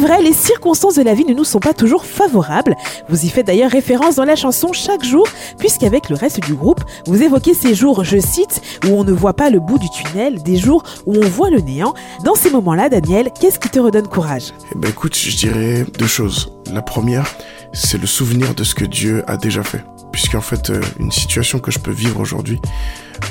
Vrai, 0.02 0.20
les 0.20 0.32
circonstances 0.32 0.96
de 0.96 1.02
la 1.02 1.14
vie 1.14 1.24
ne 1.24 1.32
nous 1.32 1.44
sont 1.44 1.60
pas 1.60 1.74
toujours 1.74 2.04
favorables. 2.04 2.76
Vous 3.08 3.24
y 3.24 3.28
faites 3.28 3.46
d'ailleurs 3.46 3.70
référence 3.70 4.16
dans 4.16 4.24
la 4.24 4.36
chanson 4.36 4.72
chaque 4.72 5.04
jour, 5.04 5.26
puisqu'avec 5.58 6.08
le 6.08 6.16
reste 6.16 6.40
du 6.40 6.54
groupe, 6.54 6.82
vous 7.06 7.22
évoquez 7.22 7.54
ces 7.54 7.74
jours, 7.74 8.02
je 8.02 8.18
cite, 8.18 8.60
où 8.84 8.88
on 8.88 9.04
ne 9.04 9.12
voit 9.12 9.34
pas 9.34 9.48
le 9.48 9.60
bout 9.60 9.78
du 9.78 9.88
tunnel, 9.90 10.42
des 10.42 10.56
jours 10.56 10.82
où 11.06 11.16
on 11.16 11.28
voit 11.28 11.50
le 11.50 11.60
néant. 11.60 11.94
Dans 12.24 12.34
ces 12.34 12.50
moments-là, 12.50 12.88
Daniel, 12.88 13.30
qu'est-ce 13.40 13.60
qui 13.60 13.68
te 13.68 13.78
redonne 13.78 14.08
courage? 14.08 14.52
Eh 14.74 14.78
ben 14.78 14.90
écoute, 14.90 15.16
je 15.16 15.36
dirais 15.36 15.86
deux 15.98 16.06
choses. 16.06 16.52
La 16.72 16.82
première, 16.82 17.26
c'est 17.72 18.00
le 18.00 18.06
souvenir 18.06 18.54
de 18.54 18.64
ce 18.64 18.74
que 18.74 18.84
Dieu 18.84 19.22
a 19.28 19.36
déjà 19.36 19.62
fait. 19.62 19.84
Puisqu'en 20.10 20.40
fait, 20.40 20.70
euh, 20.70 20.80
une 20.98 21.12
situation 21.12 21.58
que 21.58 21.70
je 21.70 21.78
peux 21.78 21.92
vivre 21.92 22.20
aujourd'hui 22.20 22.60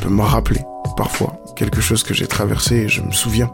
peut 0.02 0.10
me 0.10 0.24
rappeler 0.24 0.62
parfois 0.96 1.41
quelque 1.62 1.80
chose 1.80 2.02
que 2.02 2.16
j'ai 2.16 2.26
traversé 2.26 2.76
et 2.76 2.90
je 2.90 3.04
me 3.04 3.12
souviens 3.12 3.52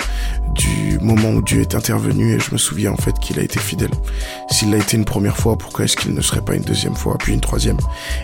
du 0.56 0.98
moment 1.02 1.30
où 1.32 1.42
Dieu 1.42 1.60
est 1.60 1.76
intervenu 1.76 2.34
et 2.34 2.40
je 2.40 2.54
me 2.54 2.58
souviens 2.58 2.94
en 2.94 2.96
fait 2.96 3.20
qu'il 3.20 3.38
a 3.38 3.42
été 3.42 3.60
fidèle. 3.60 3.92
S'il 4.50 4.72
l'a 4.72 4.78
été 4.78 4.96
une 4.96 5.04
première 5.04 5.36
fois, 5.36 5.58
pourquoi 5.58 5.84
est-ce 5.84 5.98
qu'il 5.98 6.14
ne 6.14 6.22
serait 6.22 6.40
pas 6.40 6.56
une 6.56 6.64
deuxième 6.64 6.96
fois, 6.96 7.18
puis 7.20 7.34
une 7.34 7.42
troisième 7.42 7.78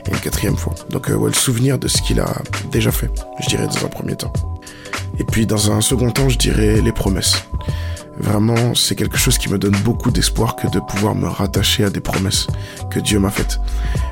et 0.07 0.11
une 0.11 0.19
quatrième 0.21 0.55
fois? 0.55 0.73
Donc 0.89 1.09
euh, 1.09 1.27
le 1.27 1.33
souvenir 1.33 1.77
de 1.77 1.89
ce 1.89 2.01
qu'il 2.01 2.21
a 2.21 2.33
déjà 2.71 2.91
fait, 2.91 3.11
je 3.41 3.49
dirais 3.49 3.67
dans 3.67 3.85
un 3.85 3.89
premier 3.89 4.15
temps. 4.15 4.31
Et 5.19 5.25
puis 5.25 5.45
dans 5.45 5.69
un 5.69 5.81
second 5.81 6.11
temps, 6.11 6.29
je 6.29 6.37
dirais 6.37 6.79
les 6.79 6.93
promesses. 6.93 7.43
Vraiment, 8.23 8.73
c'est 8.73 8.95
quelque 8.95 9.17
chose 9.17 9.37
qui 9.37 9.49
me 9.49 9.57
donne 9.57 9.75
beaucoup 9.83 10.09
d'espoir 10.09 10.55
que 10.55 10.67
de 10.67 10.79
pouvoir 10.79 11.13
me 11.13 11.27
rattacher 11.27 11.83
à 11.83 11.89
des 11.89 11.99
promesses 11.99 12.47
que 12.89 12.99
Dieu 12.99 13.19
m'a 13.19 13.29
faites. 13.29 13.59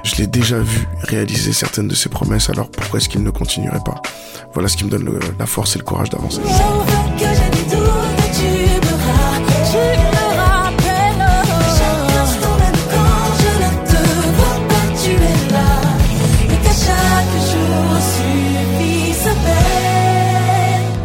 Je 0.03 0.15
l'ai 0.17 0.27
déjà 0.27 0.59
vu 0.59 0.85
réaliser 1.03 1.53
certaines 1.53 1.87
de 1.87 1.95
ces 1.95 2.09
promesses, 2.09 2.49
alors 2.49 2.69
pourquoi 2.69 2.99
est-ce 2.99 3.07
qu'il 3.07 3.23
ne 3.23 3.31
continuerait 3.31 3.83
pas? 3.85 4.01
Voilà 4.53 4.67
ce 4.67 4.75
qui 4.75 4.83
me 4.83 4.89
donne 4.89 5.17
la 5.39 5.45
force 5.45 5.75
et 5.75 5.79
le 5.79 5.85
courage 5.85 6.09
d'avancer. 6.09 6.41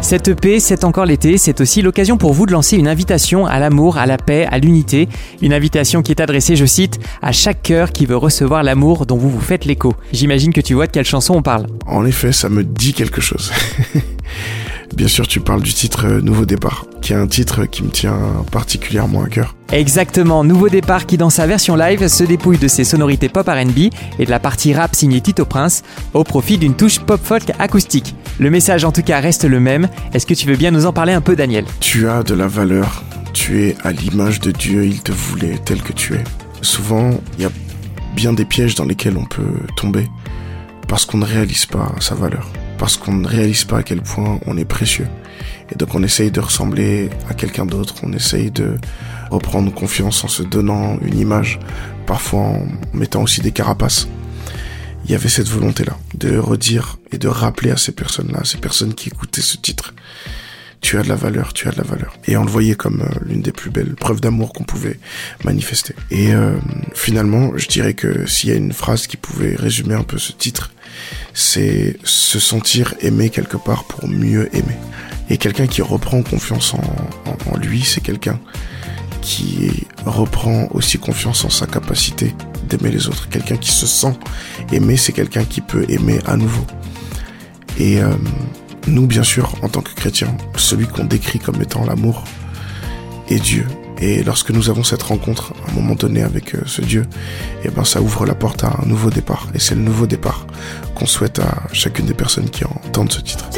Cette 0.07 0.29
EP, 0.29 0.61
c'est 0.61 0.85
encore 0.85 1.05
l'été, 1.05 1.37
c'est 1.37 1.59
aussi 1.59 1.81
l'occasion 1.81 2.15
pour 2.15 2.31
vous 2.31 2.45
de 2.45 2.53
lancer 2.53 2.77
une 2.77 2.87
invitation 2.87 3.45
à 3.45 3.59
l'amour, 3.59 3.97
à 3.97 4.05
la 4.05 4.15
paix, 4.15 4.47
à 4.49 4.57
l'unité. 4.57 5.09
Une 5.41 5.51
invitation 5.51 6.01
qui 6.01 6.13
est 6.13 6.21
adressée, 6.21 6.55
je 6.55 6.65
cite, 6.65 6.97
à 7.21 7.33
chaque 7.33 7.61
cœur 7.61 7.91
qui 7.91 8.05
veut 8.05 8.15
recevoir 8.15 8.63
l'amour 8.63 9.05
dont 9.05 9.17
vous 9.17 9.29
vous 9.29 9.41
faites 9.41 9.65
l'écho. 9.65 9.95
J'imagine 10.13 10.53
que 10.53 10.61
tu 10.61 10.75
vois 10.75 10.87
de 10.87 10.93
quelle 10.93 11.03
chanson 11.03 11.33
on 11.35 11.41
parle. 11.41 11.67
En 11.85 12.05
effet, 12.05 12.31
ça 12.31 12.47
me 12.47 12.63
dit 12.63 12.93
quelque 12.93 13.19
chose. 13.19 13.51
Bien 14.95 15.07
sûr, 15.07 15.27
tu 15.27 15.39
parles 15.39 15.61
du 15.61 15.73
titre 15.73 16.05
euh, 16.05 16.21
Nouveau 16.21 16.45
départ, 16.45 16.85
qui 17.01 17.13
est 17.13 17.15
un 17.15 17.27
titre 17.27 17.65
qui 17.65 17.83
me 17.83 17.89
tient 17.89 18.17
particulièrement 18.51 19.23
à 19.23 19.27
cœur. 19.27 19.55
Exactement, 19.71 20.43
Nouveau 20.43 20.69
Départ 20.69 21.05
qui 21.05 21.17
dans 21.17 21.29
sa 21.29 21.45
version 21.45 21.75
live 21.75 22.07
se 22.07 22.23
dépouille 22.23 22.57
de 22.57 22.69
ses 22.69 22.85
sonorités 22.85 23.27
pop 23.27 23.47
RB 23.47 23.91
et 24.17 24.25
de 24.25 24.29
la 24.29 24.39
partie 24.39 24.73
rap 24.73 24.95
signée 24.95 25.19
Tito 25.19 25.45
Prince 25.45 25.83
au 26.13 26.23
profit 26.23 26.57
d'une 26.57 26.73
touche 26.73 26.99
pop 26.99 27.19
folk 27.21 27.51
acoustique. 27.59 28.15
Le 28.39 28.49
message 28.49 28.85
en 28.85 28.91
tout 28.91 29.03
cas 29.03 29.19
reste 29.19 29.43
le 29.43 29.59
même. 29.59 29.89
Est-ce 30.13 30.25
que 30.25 30.33
tu 30.33 30.47
veux 30.47 30.55
bien 30.55 30.71
nous 30.71 30.85
en 30.85 30.93
parler 30.93 31.13
un 31.13 31.21
peu 31.21 31.35
Daniel? 31.35 31.65
Tu 31.81 32.07
as 32.07 32.23
de 32.23 32.33
la 32.33 32.47
valeur, 32.47 33.03
tu 33.33 33.63
es 33.63 33.75
à 33.83 33.91
l'image 33.91 34.39
de 34.39 34.51
Dieu, 34.51 34.85
il 34.85 35.01
te 35.01 35.11
voulait 35.11 35.57
tel 35.65 35.81
que 35.81 35.93
tu 35.93 36.15
es. 36.15 36.23
Souvent, 36.61 37.11
il 37.37 37.43
y 37.43 37.45
a 37.45 37.51
bien 38.15 38.33
des 38.33 38.45
pièges 38.45 38.75
dans 38.75 38.85
lesquels 38.85 39.17
on 39.17 39.25
peut 39.25 39.59
tomber 39.75 40.07
parce 40.87 41.05
qu'on 41.05 41.17
ne 41.17 41.25
réalise 41.25 41.65
pas 41.65 41.91
sa 41.99 42.15
valeur, 42.15 42.49
parce 42.77 42.97
qu'on 42.97 43.13
ne 43.13 43.27
réalise 43.27 43.63
pas 43.63 43.79
à 43.79 43.83
quel 43.83 44.01
point 44.01 44.39
on 44.45 44.57
est 44.57 44.65
précieux. 44.65 45.07
Et 45.71 45.75
donc 45.75 45.95
on 45.95 46.03
essaye 46.03 46.31
de 46.31 46.39
ressembler 46.39 47.09
à 47.29 47.33
quelqu'un 47.33 47.65
d'autre, 47.65 47.95
on 48.03 48.13
essaye 48.13 48.51
de 48.51 48.75
reprendre 49.29 49.73
confiance 49.73 50.23
en 50.23 50.27
se 50.27 50.43
donnant 50.43 50.97
une 51.01 51.19
image, 51.19 51.59
parfois 52.05 52.41
en 52.41 52.67
mettant 52.93 53.23
aussi 53.23 53.41
des 53.41 53.51
carapaces. 53.51 54.07
Il 55.05 55.11
y 55.11 55.15
avait 55.15 55.29
cette 55.29 55.47
volonté-là, 55.47 55.97
de 56.15 56.37
redire 56.37 56.97
et 57.11 57.17
de 57.17 57.27
rappeler 57.27 57.71
à 57.71 57.77
ces 57.77 57.91
personnes-là, 57.91 58.41
ces 58.43 58.57
personnes 58.57 58.93
qui 58.93 59.09
écoutaient 59.09 59.41
ce 59.41 59.57
titre, 59.57 59.93
tu 60.81 60.97
as 60.97 61.03
de 61.03 61.09
la 61.09 61.15
valeur, 61.15 61.53
tu 61.53 61.67
as 61.67 61.71
de 61.71 61.77
la 61.77 61.83
valeur. 61.83 62.13
Et 62.27 62.37
on 62.37 62.43
le 62.43 62.51
voyait 62.51 62.75
comme 62.75 63.01
euh, 63.01 63.19
l'une 63.25 63.41
des 63.41 63.51
plus 63.51 63.69
belles 63.69 63.95
preuves 63.95 64.21
d'amour 64.21 64.53
qu'on 64.53 64.63
pouvait 64.63 64.99
manifester. 65.43 65.95
Et 66.11 66.33
euh, 66.33 66.55
finalement, 66.93 67.51
je 67.55 67.67
dirais 67.67 67.93
que 67.93 68.25
s'il 68.27 68.49
y 68.49 68.53
a 68.53 68.55
une 68.55 68.73
phrase 68.73 69.07
qui 69.07 69.17
pouvait 69.17 69.55
résumer 69.55 69.95
un 69.95 70.03
peu 70.03 70.17
ce 70.17 70.31
titre, 70.31 70.71
c'est 71.33 71.97
se 72.03 72.39
sentir 72.39 72.93
aimé 73.01 73.29
quelque 73.29 73.57
part 73.57 73.83
pour 73.85 74.07
mieux 74.07 74.49
aimer. 74.55 74.77
Et 75.29 75.37
quelqu'un 75.37 75.67
qui 75.67 75.81
reprend 75.81 76.21
confiance 76.23 76.73
en, 76.73 77.57
lui, 77.57 77.83
c'est 77.83 78.01
quelqu'un 78.01 78.39
qui 79.21 79.85
reprend 80.05 80.67
aussi 80.71 80.97
confiance 80.99 81.43
en 81.43 81.49
sa 81.49 81.65
capacité 81.65 82.33
d'aimer 82.69 82.91
les 82.91 83.07
autres. 83.07 83.27
Quelqu'un 83.29 83.57
qui 83.57 83.71
se 83.71 83.85
sent 83.85 84.13
aimé, 84.71 84.95
c'est 84.95 85.11
quelqu'un 85.11 85.43
qui 85.43 85.61
peut 85.61 85.85
aimer 85.89 86.19
à 86.25 86.37
nouveau. 86.37 86.65
Et 87.77 88.01
euh, 88.01 88.13
nous, 88.87 89.05
bien 89.05 89.23
sûr, 89.23 89.53
en 89.61 89.69
tant 89.69 89.81
que 89.81 89.93
chrétiens, 89.93 90.35
celui 90.55 90.87
qu'on 90.87 91.03
décrit 91.03 91.39
comme 91.39 91.61
étant 91.61 91.85
l'amour 91.85 92.23
est 93.29 93.39
Dieu. 93.39 93.65
Et 93.99 94.23
lorsque 94.23 94.51
nous 94.51 94.69
avons 94.69 94.83
cette 94.83 95.03
rencontre, 95.03 95.53
à 95.65 95.71
un 95.71 95.73
moment 95.73 95.95
donné, 95.95 96.21
avec 96.21 96.55
euh, 96.55 96.61
ce 96.65 96.81
Dieu, 96.81 97.05
eh 97.63 97.69
ben, 97.69 97.83
ça 97.83 98.01
ouvre 98.01 98.25
la 98.25 98.35
porte 98.35 98.63
à 98.63 98.77
un 98.83 98.85
nouveau 98.85 99.09
départ. 99.09 99.47
Et 99.55 99.59
c'est 99.59 99.75
le 99.75 99.81
nouveau 99.81 100.05
départ 100.05 100.45
qu'on 100.95 101.05
souhaite 101.07 101.39
à 101.39 101.63
chacune 101.73 102.05
des 102.05 102.13
personnes 102.13 102.49
qui 102.49 102.63
entendent 102.65 103.11
ce 103.11 103.21
titre. 103.21 103.49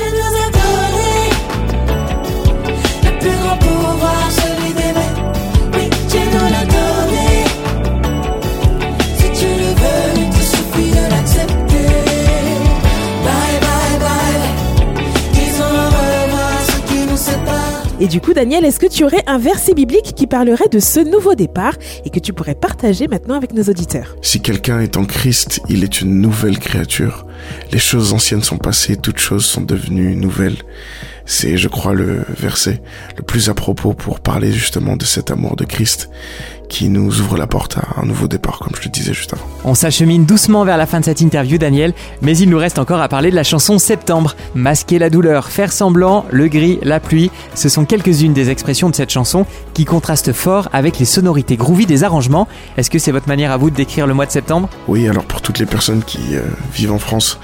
Et 18.02 18.08
du 18.08 18.22
coup, 18.22 18.34
Daniel, 18.34 18.64
est-ce 18.64 18.80
que 18.80 18.88
tu 18.88 19.04
aurais 19.04 19.24
un 19.28 19.38
verset 19.38 19.74
biblique 19.74 20.16
qui 20.16 20.26
parlerait 20.26 20.70
de 20.70 20.80
ce 20.80 21.02
nouveau 21.02 21.36
départ 21.36 21.74
et 22.06 22.10
que 22.10 22.20
tu 22.20 22.32
pourrais 22.32 22.56
partager 22.56 23.10
maintenant 23.10 23.36
avec 23.36 23.54
nos 23.54 23.64
auditeurs? 23.64 24.16
Si 24.22 24.40
quelqu'un 24.40 24.80
est 24.80 24.96
en 24.96 25.04
Christ, 25.04 25.60
il 25.68 25.84
est 25.84 26.00
une 26.00 26.22
nouvelle 26.22 26.60
créature. 26.60 27.26
Les 27.74 27.78
choses 27.78 28.14
anciennes 28.14 28.42
sont 28.42 28.58
passées, 28.58 28.96
toutes 28.96 29.20
choses 29.20 29.44
sont 29.44 29.60
devenues 29.60 30.16
nouvelles. 30.16 30.60
C'est, 31.32 31.58
je 31.58 31.68
crois, 31.68 31.94
le 31.94 32.26
verset 32.28 32.82
le 33.16 33.22
plus 33.22 33.50
à 33.50 33.54
propos 33.54 33.94
pour 33.94 34.20
parler 34.20 34.52
justement 34.52 34.98
de 34.98 35.06
cet 35.06 35.30
amour 35.30 35.56
de 35.56 35.64
Christ 35.64 36.10
qui 36.70 36.90
nous 36.90 37.22
ouvre 37.22 37.38
la 37.38 37.46
porte 37.46 37.78
à 37.78 38.02
un 38.02 38.06
nouveau 38.06 38.28
départ, 38.28 38.58
comme 38.58 38.74
je 38.76 38.86
le 38.86 38.90
disais 38.90 39.14
juste 39.14 39.34
avant. 39.34 39.46
On 39.64 39.76
s'achemine 39.76 40.26
doucement 40.26 40.66
vers 40.66 40.76
la 40.76 40.88
fin 40.88 41.00
de 41.00 41.06
cette 41.06 41.22
interview 41.22 41.60
Daniel, 41.60 41.94
mais 42.24 42.36
il 42.36 42.50
nous 42.50 42.58
reste 42.58 42.80
encore 42.80 43.00
à 43.00 43.08
parler 43.10 43.30
de 43.30 43.36
la 43.36 43.44
chanson 43.44 43.78
Septembre. 43.78 44.36
Masquer 44.56 44.98
la 44.98 45.12
douleur, 45.12 45.50
faire 45.50 45.72
semblant, 45.72 46.26
le 46.32 46.48
gris, 46.48 46.80
la 46.82 47.00
pluie, 47.00 47.30
ce 47.54 47.70
sont 47.70 47.86
quelques-unes 47.86 48.34
des 48.34 48.50
expressions 48.50 48.90
de 48.90 48.96
cette 48.96 49.12
chanson 49.12 49.46
qui 49.76 49.86
contrastent 49.86 50.34
fort 50.34 50.68
avec 50.74 50.98
les 50.98 51.06
sonorités 51.06 51.58
groovy 51.58 51.86
des 51.86 52.04
arrangements. 52.04 52.48
Est-ce 52.76 52.90
que 52.90 52.98
c'est 52.98 53.12
votre 53.12 53.28
manière 53.28 53.52
à 53.52 53.58
vous 53.58 53.70
de 53.70 53.76
décrire 53.76 54.08
le 54.08 54.16
mois 54.16 54.26
de 54.26 54.32
septembre? 54.32 54.68
Oui, 54.88 55.08
alors 55.08 55.26
pour 55.26 55.44
toutes 55.44 55.60
les 55.60 55.68
personnes 55.68 56.02
qui 56.04 56.36
euh, 56.36 56.42
vivent 56.74 56.92
en 56.92 57.00
France, 57.00 57.40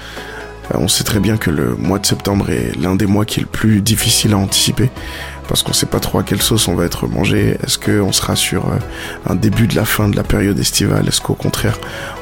on 0.74 0.88
sait 0.88 1.04
très 1.04 1.20
bien 1.20 1.36
que 1.36 1.50
le 1.50 1.74
mois 1.76 1.98
de 1.98 2.06
septembre 2.06 2.50
est 2.50 2.76
l'un 2.80 2.96
des 2.96 3.06
mois 3.06 3.24
qui 3.24 3.40
est 3.40 3.42
le 3.42 3.48
plus 3.48 3.80
difficile 3.80 4.32
à 4.32 4.38
anticiper 4.38 4.90
parce 5.48 5.62
qu'on 5.62 5.72
sait 5.72 5.86
pas 5.86 6.00
trop 6.00 6.18
à 6.18 6.22
quelle 6.24 6.42
sauce 6.42 6.66
on 6.66 6.74
va 6.74 6.84
être 6.84 7.06
mangé. 7.06 7.56
Est-ce 7.62 7.78
qu'on 7.78 8.12
sera 8.12 8.34
sur 8.34 8.66
euh, 8.66 8.78
un 9.28 9.36
début 9.36 9.68
de 9.68 9.76
la 9.76 9.84
fin 9.84 10.08
de 10.08 10.16
la 10.16 10.24
période 10.24 10.58
estivale? 10.58 11.06
Est-ce 11.06 11.20
qu'au 11.20 11.34
contraire, 11.34 11.78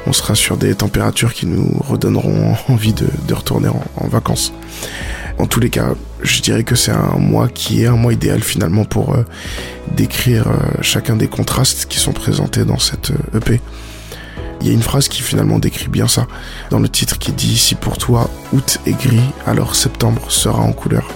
on 0.06 0.12
sera 0.12 0.34
sur 0.34 0.56
des 0.56 0.74
températures 0.74 1.32
qui 1.32 1.46
nous 1.46 1.78
redonneront 1.88 2.54
envie 2.68 2.92
de, 2.92 3.06
retourner 3.32 3.68
en, 3.68 4.06
vacances? 4.08 4.52
En 5.38 5.46
tous 5.46 5.60
les 5.60 5.70
cas, 5.70 5.94
je 6.22 6.40
dirais 6.42 6.64
que 6.64 6.76
c'est 6.76 6.92
un 6.92 7.18
mois 7.18 7.48
qui 7.48 7.82
est 7.82 7.86
un 7.86 7.96
mois 7.96 8.12
idéal 8.12 8.40
finalement 8.40 8.84
pour 8.84 9.14
euh, 9.14 9.24
décrire 9.96 10.46
euh, 10.48 10.52
chacun 10.80 11.16
des 11.16 11.26
contrastes 11.26 11.86
qui 11.86 11.98
sont 11.98 12.12
présentés 12.12 12.64
dans 12.64 12.78
cette 12.78 13.10
euh, 13.10 13.38
EP. 13.38 13.60
Il 14.61 14.66
y 14.66 14.70
a 14.70 14.73
une 14.73 14.82
phrase 14.82 15.08
qui 15.08 15.23
finalement 15.23 15.58
décrit 15.58 15.88
bien 15.88 16.08
ça 16.08 16.26
dans 16.70 16.78
le 16.78 16.88
titre 16.88 17.18
qui 17.18 17.32
dit 17.32 17.58
si 17.58 17.75
pour 17.75 17.99
toi 17.99 18.30
août 18.52 18.78
est 18.87 18.92
gris, 18.92 19.20
alors 19.46 19.75
septembre 19.75 20.30
sera 20.30 20.61
en 20.61 20.73
couleur. 20.73 21.06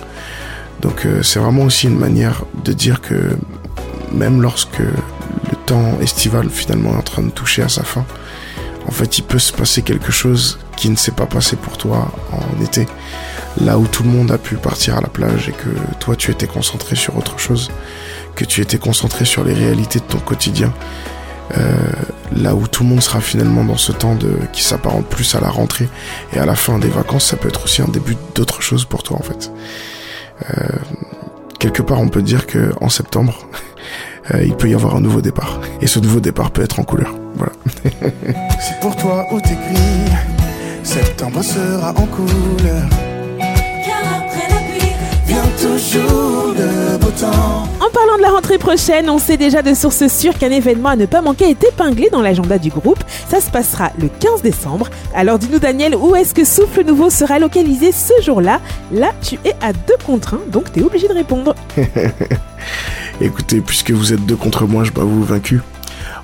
Donc 0.80 1.06
euh, 1.06 1.22
c'est 1.22 1.38
vraiment 1.38 1.62
aussi 1.62 1.86
une 1.86 1.98
manière 1.98 2.44
de 2.64 2.72
dire 2.72 3.00
que 3.00 3.36
même 4.12 4.42
lorsque 4.42 4.78
le 4.78 5.56
temps 5.66 5.98
estival 6.00 6.50
finalement 6.50 6.92
est 6.92 6.96
en 6.96 7.02
train 7.02 7.22
de 7.22 7.30
toucher 7.30 7.62
à 7.62 7.68
sa 7.68 7.82
fin, 7.82 8.04
en 8.86 8.90
fait 8.90 9.18
il 9.18 9.22
peut 9.22 9.38
se 9.38 9.52
passer 9.52 9.82
quelque 9.82 10.12
chose 10.12 10.58
qui 10.76 10.88
ne 10.90 10.96
s'est 10.96 11.12
pas 11.12 11.26
passé 11.26 11.56
pour 11.56 11.76
toi 11.76 12.12
en 12.32 12.62
été. 12.62 12.86
Là 13.60 13.78
où 13.78 13.86
tout 13.86 14.04
le 14.04 14.10
monde 14.10 14.30
a 14.30 14.38
pu 14.38 14.54
partir 14.54 14.96
à 14.96 15.00
la 15.00 15.08
plage 15.08 15.48
et 15.48 15.52
que 15.52 15.68
toi 15.98 16.14
tu 16.14 16.30
étais 16.30 16.46
concentré 16.46 16.94
sur 16.94 17.16
autre 17.16 17.38
chose, 17.38 17.70
que 18.36 18.44
tu 18.44 18.60
étais 18.60 18.78
concentré 18.78 19.24
sur 19.24 19.42
les 19.42 19.54
réalités 19.54 19.98
de 19.98 20.04
ton 20.04 20.18
quotidien, 20.18 20.72
là 21.50 22.54
où 22.54 22.66
tout 22.66 22.82
le 22.82 22.90
monde 22.90 23.02
sera 23.02 23.20
finalement 23.20 23.64
dans 23.64 23.76
ce 23.76 23.92
temps 23.92 24.14
de 24.14 24.30
qui 24.52 24.62
s'apparente 24.62 25.06
plus 25.06 25.34
à 25.34 25.40
la 25.40 25.48
rentrée 25.48 25.88
et 26.34 26.38
à 26.38 26.46
la 26.46 26.54
fin 26.54 26.78
des 26.78 26.88
vacances, 26.88 27.24
ça 27.26 27.36
peut 27.36 27.48
être 27.48 27.64
aussi 27.64 27.82
un 27.82 27.88
début 27.88 28.16
d'autre 28.34 28.62
chose 28.62 28.84
pour 28.84 29.02
toi 29.02 29.16
en 29.18 29.22
fait. 29.22 29.50
Euh, 30.50 30.68
quelque 31.58 31.82
part, 31.82 32.00
on 32.00 32.08
peut 32.08 32.22
dire 32.22 32.46
que 32.46 32.72
en 32.80 32.88
septembre, 32.88 33.46
euh, 34.34 34.44
il 34.44 34.54
peut 34.54 34.68
y 34.68 34.74
avoir 34.74 34.96
un 34.96 35.00
nouveau 35.00 35.20
départ 35.20 35.60
et 35.80 35.86
ce 35.86 35.98
nouveau 35.98 36.20
départ 36.20 36.50
peut 36.50 36.62
être 36.62 36.78
en 36.80 36.84
couleur. 36.84 37.14
Voilà. 37.36 37.52
Si 38.60 38.72
pour 38.80 38.96
toi 38.96 39.24
où 39.30 39.40
t'es 39.40 39.54
gris, 39.54 40.12
septembre 40.82 41.42
sera 41.42 41.90
en 41.90 42.06
couleur. 42.06 42.88
Car 43.38 44.02
après 44.16 44.48
la 44.50 44.78
pluie, 44.78 44.92
Vient 45.26 45.42
toujours. 45.60 46.07
En 47.24 47.90
parlant 47.92 48.16
de 48.16 48.22
la 48.22 48.30
rentrée 48.30 48.58
prochaine, 48.58 49.10
on 49.10 49.18
sait 49.18 49.36
déjà 49.36 49.60
de 49.60 49.74
sources 49.74 50.06
sûres 50.06 50.38
qu'un 50.38 50.50
événement 50.50 50.90
à 50.90 50.96
ne 50.96 51.06
pas 51.06 51.20
manquer 51.20 51.50
est 51.50 51.64
épinglé 51.64 52.10
dans 52.12 52.22
l'agenda 52.22 52.58
du 52.58 52.70
groupe. 52.70 53.02
Ça 53.28 53.40
se 53.40 53.50
passera 53.50 53.90
le 54.00 54.08
15 54.08 54.42
décembre. 54.42 54.88
Alors 55.14 55.38
dis-nous 55.38 55.58
Daniel, 55.58 55.96
où 55.96 56.14
est-ce 56.14 56.32
que 56.32 56.44
Souffle 56.44 56.84
Nouveau 56.84 57.10
sera 57.10 57.40
localisé 57.40 57.90
ce 57.90 58.12
jour-là? 58.22 58.60
Là, 58.92 59.10
tu 59.20 59.36
es 59.44 59.54
à 59.60 59.72
deux 59.72 59.96
contre 60.06 60.34
un, 60.34 60.40
donc 60.52 60.70
t'es 60.70 60.82
obligé 60.82 61.08
de 61.08 61.14
répondre. 61.14 61.56
Écoutez, 63.20 63.60
puisque 63.62 63.90
vous 63.90 64.12
êtes 64.12 64.24
deux 64.24 64.36
contre 64.36 64.66
moi, 64.66 64.84
je 64.84 64.92
vous 64.92 65.24
vaincu. 65.24 65.60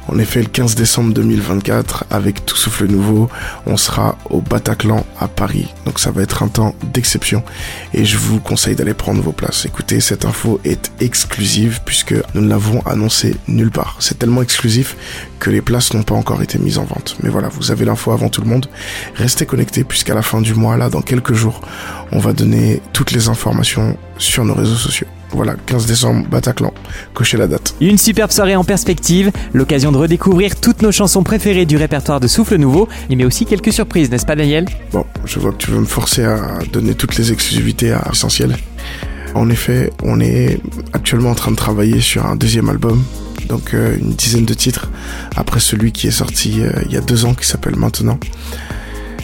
En 0.08 0.18
effet, 0.18 0.40
le 0.40 0.48
15 0.48 0.74
décembre 0.74 1.14
2024, 1.14 2.04
avec 2.10 2.44
Tout 2.44 2.56
Souffle 2.56 2.86
Nouveau, 2.86 3.28
on 3.66 3.76
sera 3.76 4.18
au 4.30 4.40
Bataclan 4.40 5.04
à 5.18 5.28
Paris. 5.28 5.72
Donc 5.86 5.98
ça 5.98 6.10
va 6.10 6.22
être 6.22 6.42
un 6.42 6.48
temps 6.48 6.74
d'exception 6.92 7.42
et 7.94 8.04
je 8.04 8.18
vous 8.18 8.40
conseille 8.40 8.76
d'aller 8.76 8.94
prendre 8.94 9.22
vos 9.22 9.32
places. 9.32 9.64
Écoutez, 9.64 10.00
cette 10.00 10.24
info 10.24 10.60
est 10.64 10.92
exclusive 11.00 11.80
puisque 11.84 12.14
nous 12.34 12.42
ne 12.42 12.48
l'avons 12.48 12.80
annoncé 12.86 13.36
nulle 13.48 13.70
part. 13.70 13.96
C'est 14.00 14.18
tellement 14.18 14.42
exclusif 14.42 14.96
que 15.40 15.50
les 15.50 15.62
places 15.62 15.94
n'ont 15.94 16.02
pas 16.02 16.14
encore 16.14 16.42
été 16.42 16.58
mises 16.58 16.78
en 16.78 16.84
vente. 16.84 17.16
Mais 17.22 17.30
voilà, 17.30 17.48
vous 17.48 17.70
avez 17.70 17.84
l'info 17.84 18.12
avant 18.12 18.28
tout 18.28 18.40
le 18.40 18.48
monde. 18.48 18.66
Restez 19.14 19.46
connectés 19.46 19.84
puisqu'à 19.84 20.14
la 20.14 20.22
fin 20.22 20.40
du 20.40 20.54
mois, 20.54 20.76
là, 20.76 20.90
dans 20.90 21.02
quelques 21.02 21.34
jours, 21.34 21.62
on 22.12 22.18
va 22.18 22.32
donner 22.32 22.82
toutes 22.92 23.12
les 23.12 23.28
informations 23.28 23.96
sur 24.18 24.44
nos 24.44 24.54
réseaux 24.54 24.76
sociaux. 24.76 25.08
Voilà, 25.34 25.56
15 25.66 25.86
décembre, 25.86 26.28
Bataclan. 26.28 26.72
Cochez 27.12 27.36
la 27.36 27.48
date. 27.48 27.74
Une 27.80 27.98
superbe 27.98 28.30
soirée 28.30 28.54
en 28.54 28.62
perspective, 28.62 29.32
l'occasion 29.52 29.90
de 29.90 29.96
redécouvrir 29.96 30.60
toutes 30.60 30.80
nos 30.80 30.92
chansons 30.92 31.24
préférées 31.24 31.66
du 31.66 31.76
répertoire 31.76 32.20
de 32.20 32.28
Souffle 32.28 32.56
Nouveau, 32.56 32.88
mais 33.10 33.24
aussi 33.24 33.44
quelques 33.44 33.72
surprises, 33.72 34.10
n'est-ce 34.10 34.26
pas 34.26 34.36
Daniel? 34.36 34.66
Bon, 34.92 35.04
je 35.24 35.40
vois 35.40 35.50
que 35.50 35.56
tu 35.56 35.72
veux 35.72 35.80
me 35.80 35.86
forcer 35.86 36.24
à 36.24 36.60
donner 36.72 36.94
toutes 36.94 37.16
les 37.16 37.32
exclusivités 37.32 37.90
à 37.90 38.08
Essentiel. 38.12 38.56
En 39.34 39.50
effet, 39.50 39.90
on 40.04 40.20
est 40.20 40.60
actuellement 40.92 41.30
en 41.30 41.34
train 41.34 41.50
de 41.50 41.56
travailler 41.56 42.00
sur 42.00 42.24
un 42.24 42.36
deuxième 42.36 42.68
album, 42.68 43.02
donc 43.48 43.74
euh, 43.74 43.96
une 43.98 44.12
dizaine 44.12 44.44
de 44.44 44.54
titres, 44.54 44.88
après 45.34 45.58
celui 45.58 45.90
qui 45.90 46.06
est 46.06 46.12
sorti 46.12 46.62
euh, 46.62 46.70
il 46.86 46.92
y 46.92 46.96
a 46.96 47.00
deux 47.00 47.24
ans 47.24 47.34
qui 47.34 47.44
s'appelle 47.44 47.74
Maintenant. 47.74 48.20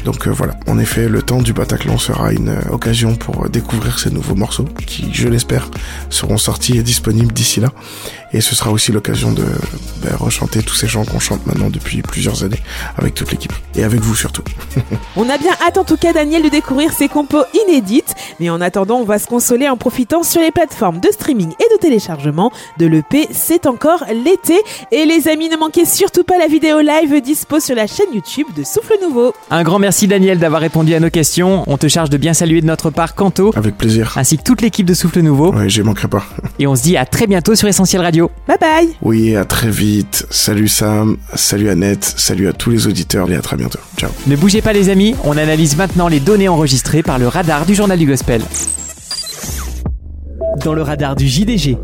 Donc 0.05 0.27
euh, 0.27 0.31
voilà, 0.31 0.55
en 0.67 0.79
effet, 0.79 1.09
le 1.09 1.23
temps 1.23 1.43
du 1.43 1.53
Bataclan 1.53 1.99
sera 1.99 2.33
une 2.33 2.49
euh, 2.49 2.71
occasion 2.71 3.17
pour 3.17 3.45
euh, 3.45 3.49
découvrir 3.49 3.99
ces 3.99 4.11
nouveaux 4.11 4.35
morceaux 4.35 4.65
qui, 4.87 5.13
je 5.13 5.29
l'espère, 5.29 5.69
seront 6.09 6.39
sortis 6.39 6.79
et 6.79 6.83
disponibles 6.83 7.33
d'ici 7.33 7.61
là. 7.61 7.69
Et 8.33 8.41
ce 8.41 8.55
sera 8.55 8.71
aussi 8.71 8.93
l'occasion 8.93 9.33
de 9.33 9.45
ben, 10.03 10.15
rechanter 10.17 10.63
tous 10.63 10.75
ces 10.75 10.87
chants 10.87 11.05
qu'on 11.05 11.19
chante 11.19 11.45
maintenant 11.47 11.69
depuis 11.69 12.01
plusieurs 12.01 12.45
années 12.45 12.63
avec 12.97 13.15
toute 13.15 13.31
l'équipe. 13.33 13.53
Et 13.75 13.83
avec 13.83 14.01
vous 14.01 14.15
surtout. 14.15 14.45
On 15.17 15.29
a 15.29 15.37
bien 15.37 15.53
hâte 15.67 15.79
en 15.79 15.85
tout 15.85 15.97
cas 15.97 16.13
Daniel 16.13 16.43
de 16.43 16.49
découvrir 16.49 16.93
ces 16.93 17.09
compos 17.09 17.43
inédites, 17.67 18.15
mais 18.39 18.49
en 18.49 18.61
attendant 18.61 18.99
on 18.99 19.05
va 19.05 19.19
se 19.19 19.27
consoler 19.27 19.69
en 19.69 19.77
profitant 19.77 20.23
sur 20.23 20.41
les 20.41 20.53
plateformes 20.53 21.01
de 21.01 21.09
streaming 21.11 21.51
et 21.51 21.75
de 21.75 21.81
téléchargement 21.81 22.53
de 22.79 22.87
l'EP 22.87 23.29
C'est 23.33 23.67
encore 23.67 24.05
l'été. 24.13 24.61
Et 24.93 25.05
les 25.07 25.27
amis 25.29 25.49
ne 25.49 25.57
manquez 25.57 25.85
surtout 25.85 26.25
pas 26.25 26.39
la 26.39 26.47
vidéo 26.47 26.81
live 26.81 27.21
dispo 27.21 27.59
sur 27.59 27.75
la 27.75 27.89
chaîne 27.89 28.15
YouTube 28.15 28.47
de 28.57 28.63
Souffle 28.63 28.95
Nouveau. 29.03 29.35
Un 29.51 29.65
grand 29.65 29.81
merci 29.81 29.90
Daniel 30.07 30.39
d'avoir 30.39 30.61
répondu 30.61 30.95
à 30.95 31.01
nos 31.01 31.11
questions. 31.11 31.65
On 31.67 31.77
te 31.77 31.89
charge 31.89 32.11
de 32.11 32.17
bien 32.17 32.33
saluer 32.35 32.61
de 32.61 32.67
notre 32.67 32.91
part 32.91 33.15
Kanto, 33.15 33.53
Avec 33.57 33.77
plaisir. 33.77 34.13
ainsi 34.17 34.37
que 34.39 34.43
toute 34.43 34.63
l'équipe 34.63 34.87
de 34.87 34.95
Souffle 34.95 35.21
Nouveau. 35.21 35.53
Ouais, 35.53 35.69
j'y 35.69 35.83
manquerai 35.83 36.09
pas. 36.09 36.25
Et 36.59 36.67
on 36.67 36.75
se 36.77 36.83
dit 36.83 36.97
à 36.97 37.05
très 37.07 37.27
bientôt 37.27 37.55
sur 37.55 37.69
Essentiel 37.69 38.03
Radio. 38.03 38.31
Bye 38.49 38.57
bye 38.61 38.89
Oui, 39.03 39.37
à 39.37 39.45
très 39.45 39.71
vite. 39.71 40.27
Salut 40.31 40.69
Sam, 40.69 41.17
salut 41.35 41.69
Annette, 41.69 42.05
salut 42.17 42.49
à 42.49 42.53
tous 42.53 42.71
les 42.71 42.87
auditeurs 42.87 43.31
et 43.31 43.37
à 43.37 43.41
très 43.43 43.57
bientôt. 43.57 43.79
Ciao. 43.97 44.11
Ne 44.27 44.37
bougez 44.37 44.63
pas 44.63 44.73
les 44.73 44.89
amis, 44.89 45.15
on 45.25 45.37
analyse 45.37 45.77
maintenant 45.77 46.09
les 46.09 46.21
données 46.21 46.49
enregistrées 46.49 47.03
par 47.03 47.19
le 47.19 47.29
radar 47.29 47.67
du 47.67 47.75
journal 47.75 47.99
du 47.99 48.07
gospel. 48.07 48.43
Dans 50.65 50.75
le 50.75 50.83
radar 50.83 51.17
du 51.17 51.27
JDG. 51.27 51.79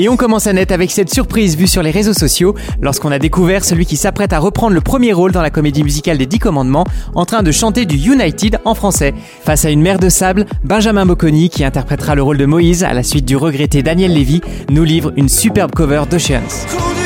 Et 0.00 0.08
on 0.08 0.16
commence 0.16 0.46
à 0.46 0.54
net 0.54 0.72
avec 0.72 0.90
cette 0.90 1.12
surprise 1.12 1.58
vue 1.58 1.66
sur 1.66 1.82
les 1.82 1.90
réseaux 1.90 2.14
sociaux 2.14 2.54
lorsqu'on 2.80 3.12
a 3.12 3.18
découvert 3.18 3.62
celui 3.62 3.84
qui 3.84 3.98
s'apprête 3.98 4.32
à 4.32 4.38
reprendre 4.38 4.72
le 4.72 4.80
premier 4.80 5.12
rôle 5.12 5.30
dans 5.30 5.42
la 5.42 5.50
comédie 5.50 5.84
musicale 5.84 6.16
des 6.16 6.24
Dix 6.24 6.38
Commandements 6.38 6.86
en 7.14 7.26
train 7.26 7.42
de 7.42 7.52
chanter 7.52 7.84
du 7.84 7.96
United 7.96 8.60
en 8.64 8.74
français. 8.74 9.12
Face 9.44 9.66
à 9.66 9.70
une 9.70 9.82
mer 9.82 9.98
de 9.98 10.08
sable, 10.08 10.46
Benjamin 10.64 11.04
Bocconi, 11.04 11.50
qui 11.50 11.64
interprétera 11.64 12.14
le 12.14 12.22
rôle 12.22 12.38
de 12.38 12.46
Moïse 12.46 12.82
à 12.82 12.94
la 12.94 13.02
suite 13.02 13.26
du 13.26 13.36
regretté 13.36 13.82
Daniel 13.82 14.14
Lévy, 14.14 14.40
nous 14.70 14.84
livre 14.84 15.12
une 15.16 15.28
superbe 15.28 15.72
cover 15.72 16.04
d'Oceans. 16.10 16.99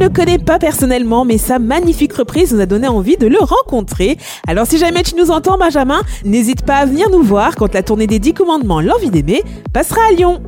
Ne 0.00 0.06
le 0.06 0.10
connaît 0.10 0.38
pas 0.38 0.58
personnellement, 0.58 1.24
mais 1.26 1.36
sa 1.36 1.58
magnifique 1.58 2.14
reprise 2.14 2.54
nous 2.54 2.60
a 2.60 2.66
donné 2.66 2.88
envie 2.88 3.18
de 3.18 3.26
le 3.26 3.38
rencontrer. 3.38 4.16
Alors 4.48 4.66
si 4.66 4.78
jamais 4.78 5.02
tu 5.02 5.14
nous 5.14 5.30
entends, 5.30 5.58
Benjamin, 5.58 6.00
n'hésite 6.24 6.62
pas 6.62 6.76
à 6.76 6.86
venir 6.86 7.10
nous 7.10 7.22
voir 7.22 7.54
quand 7.54 7.74
la 7.74 7.82
tournée 7.82 8.06
des 8.06 8.18
10 8.18 8.32
commandements 8.32 8.80
L'envie 8.80 9.10
d'aimer 9.10 9.42
passera 9.74 10.00
à 10.08 10.12
Lyon. 10.12 10.40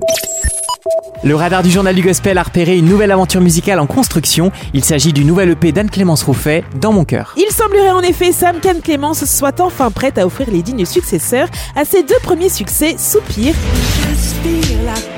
Le 1.23 1.35
radar 1.37 1.63
du 1.63 1.71
journal 1.71 1.95
du 1.95 2.03
gospel 2.03 2.39
a 2.39 2.43
repéré 2.43 2.79
une 2.79 2.87
nouvelle 2.87 3.13
aventure 3.13 3.43
musicale 3.43 3.79
en 3.79 3.87
construction. 3.87 4.51
Il 4.73 4.85
s'agit 4.85 5.13
du 5.13 5.25
nouvel 5.25 5.51
EP 5.51 5.71
d'Anne-Clémence 5.71 6.23
Rouffet, 6.23 6.65
Dans 6.81 6.93
mon 6.93 7.05
cœur. 7.05 7.35
Il 7.37 7.53
semblerait 7.53 7.91
en 7.91 8.01
effet 8.01 8.33
Sam 8.33 8.57
qu'Anne 8.59 8.81
Clémence 8.81 9.25
soit 9.27 9.61
enfin 9.61 9.91
prête 9.91 10.17
à 10.19 10.27
offrir 10.27 10.51
les 10.51 10.63
dignes 10.63 10.87
successeurs 10.87 11.49
à 11.77 11.85
ses 11.85 12.03
deux 12.03 12.19
premiers 12.23 12.49
succès, 12.49 12.97
Soupir 12.99 13.55
J'inspire 14.03 14.79
la 14.87 15.12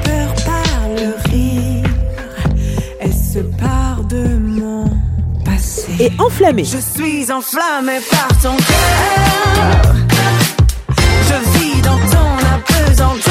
Enflammé. 6.19 6.65
Je 6.65 6.79
suis 6.79 7.33
enflammée 7.33 8.01
par 8.11 8.29
ton 8.43 8.57
cœur. 8.57 9.95
Je 10.99 11.59
vis 11.59 11.81
dans 11.81 11.97
ton 11.97 12.37
apesanteur. 12.55 13.24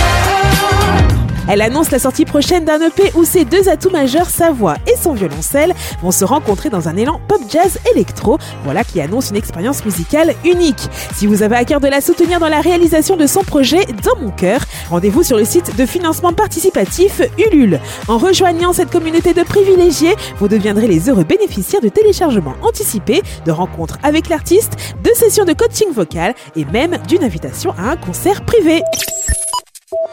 Elle 1.50 1.62
annonce 1.62 1.92
la 1.92 2.00
sortie 2.00 2.24
prochaine 2.24 2.64
d'un 2.64 2.80
EP 2.80 3.12
où 3.16 3.26
ses 3.26 3.44
deux 3.44 3.68
atouts 3.68 3.90
majeurs, 3.90 4.30
sa 4.30 4.52
voix 4.52 4.76
et 4.88 4.96
son 4.96 5.14
violoncelle, 5.14 5.74
vont 6.02 6.12
se 6.12 6.24
rencontrer 6.24 6.70
dans 6.70 6.88
un 6.88 6.96
élan 6.96 7.20
pop 7.28 7.42
jazz 7.50 7.80
électro. 7.94 8.38
Voilà 8.64 8.84
qui 8.84 9.02
annonce 9.02 9.30
une 9.30 9.36
expérience 9.36 9.84
musicale 9.84 10.36
unique. 10.46 10.90
Si 11.16 11.28
vous 11.28 11.44
avez 11.44 11.58
à 11.58 11.66
cœur 11.66 11.82
de 11.82 11.88
la 11.88 12.00
soutenir 12.00 12.40
dans 12.40 12.48
la 12.48 12.62
réalisation 12.62 13.18
de 13.18 13.28
son 13.28 13.44
projet 13.44 13.86
Dans 14.04 14.20
mon 14.22 14.32
cœur, 14.32 14.62
rendez-vous 14.90 15.24
sur 15.24 15.38
le 15.38 15.44
site 15.44 15.76
de 15.76 15.86
financement 15.86 16.32
participatif 16.32 17.22
Ulule. 17.38 17.80
En 18.08 18.18
rejoignant 18.18 18.72
cette 18.72 18.90
communauté 18.90 19.34
de 19.34 19.44
privilégiés, 19.44 20.16
vous 20.40 20.48
deviendrez 20.48 20.88
les 20.88 21.10
heureux 21.10 21.26
bénéficiaires 21.26 21.82
de 21.82 21.90
téléchargements 21.90 22.56
anticipés, 22.62 23.22
de 23.46 23.52
rencontres 23.52 23.98
avec 24.04 24.30
l'artiste, 24.30 24.74
de 25.04 25.10
sessions 25.14 25.46
de 25.46 25.54
coaching 25.54 25.92
vocal 25.94 26.36
et 26.56 26.66
même 26.66 26.98
d'une 27.08 27.24
invitation 27.24 27.74
à 27.78 27.92
un 27.92 27.98
concert 27.98 28.46
privé. 28.46 28.82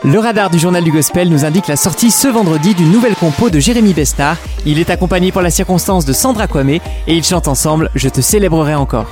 Le 0.03 0.19
radar 0.19 0.49
du 0.49 0.59
journal 0.59 0.83
du 0.83 0.91
gospel 0.91 1.29
nous 1.29 1.45
indique 1.45 1.69
la 1.69 1.77
sortie 1.77 2.11
ce 2.11 2.27
vendredi 2.27 2.75
d'une 2.75 2.91
nouvelle 2.91 3.15
compo 3.15 3.51
de 3.51 3.59
Jérémy 3.59 3.93
Bestard. 3.93 4.39
Il 4.65 4.79
est 4.79 4.89
accompagné 4.89 5.31
pour 5.31 5.43
la 5.43 5.51
circonstance 5.51 6.07
de 6.07 6.15
Sandra 6.15 6.47
Kwame 6.47 6.71
et 6.71 6.81
ils 7.07 7.23
chantent 7.23 7.49
ensemble 7.49 7.91
Je 7.95 8.09
te 8.09 8.23
célébrerai 8.23 8.75
encore. 8.75 9.07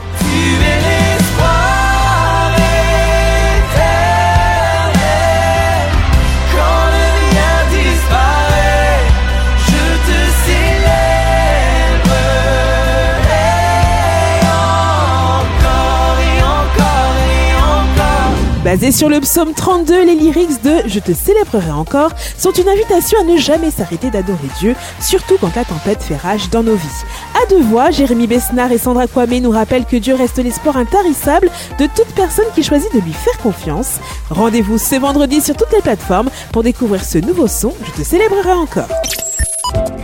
Basé 18.69 18.93
sur 18.93 19.09
le 19.09 19.19
psaume 19.21 19.55
32, 19.55 20.05
les 20.05 20.15
lyrics 20.15 20.63
de 20.63 20.83
Je 20.85 20.99
te 20.99 21.15
célébrerai 21.15 21.71
encore 21.71 22.11
sont 22.37 22.53
une 22.53 22.69
invitation 22.69 23.19
à 23.19 23.25
ne 23.25 23.39
jamais 23.39 23.71
s'arrêter 23.71 24.11
d'adorer 24.11 24.51
Dieu, 24.59 24.75
surtout 25.01 25.39
quand 25.41 25.57
la 25.57 25.65
tempête 25.65 26.03
fait 26.03 26.19
rage 26.19 26.51
dans 26.51 26.63
nos 26.63 26.75
vies. 26.75 27.05
À 27.43 27.49
deux 27.49 27.63
voix, 27.63 27.91
Jérémy 27.91 28.27
Besnard 28.27 28.71
et 28.71 28.77
Sandra 28.77 29.07
Kwame 29.07 29.39
nous 29.39 29.51
rappellent 29.51 29.87
que 29.87 29.97
Dieu 29.97 30.15
reste 30.15 30.37
l'espoir 30.37 30.77
intarissable 30.77 31.49
de 31.79 31.87
toute 31.87 32.15
personne 32.15 32.45
qui 32.55 32.63
choisit 32.63 32.93
de 32.93 33.01
lui 33.01 33.15
faire 33.15 33.39
confiance. 33.39 34.01
Rendez-vous 34.29 34.77
ce 34.77 34.97
vendredi 34.97 35.41
sur 35.41 35.57
toutes 35.57 35.73
les 35.73 35.81
plateformes 35.81 36.29
pour 36.53 36.63
découvrir 36.63 37.03
ce 37.03 37.17
nouveau 37.17 37.47
son 37.47 37.73
Je 37.87 38.03
te 38.03 38.07
célébrerai 38.07 38.53
encore. 38.53 38.89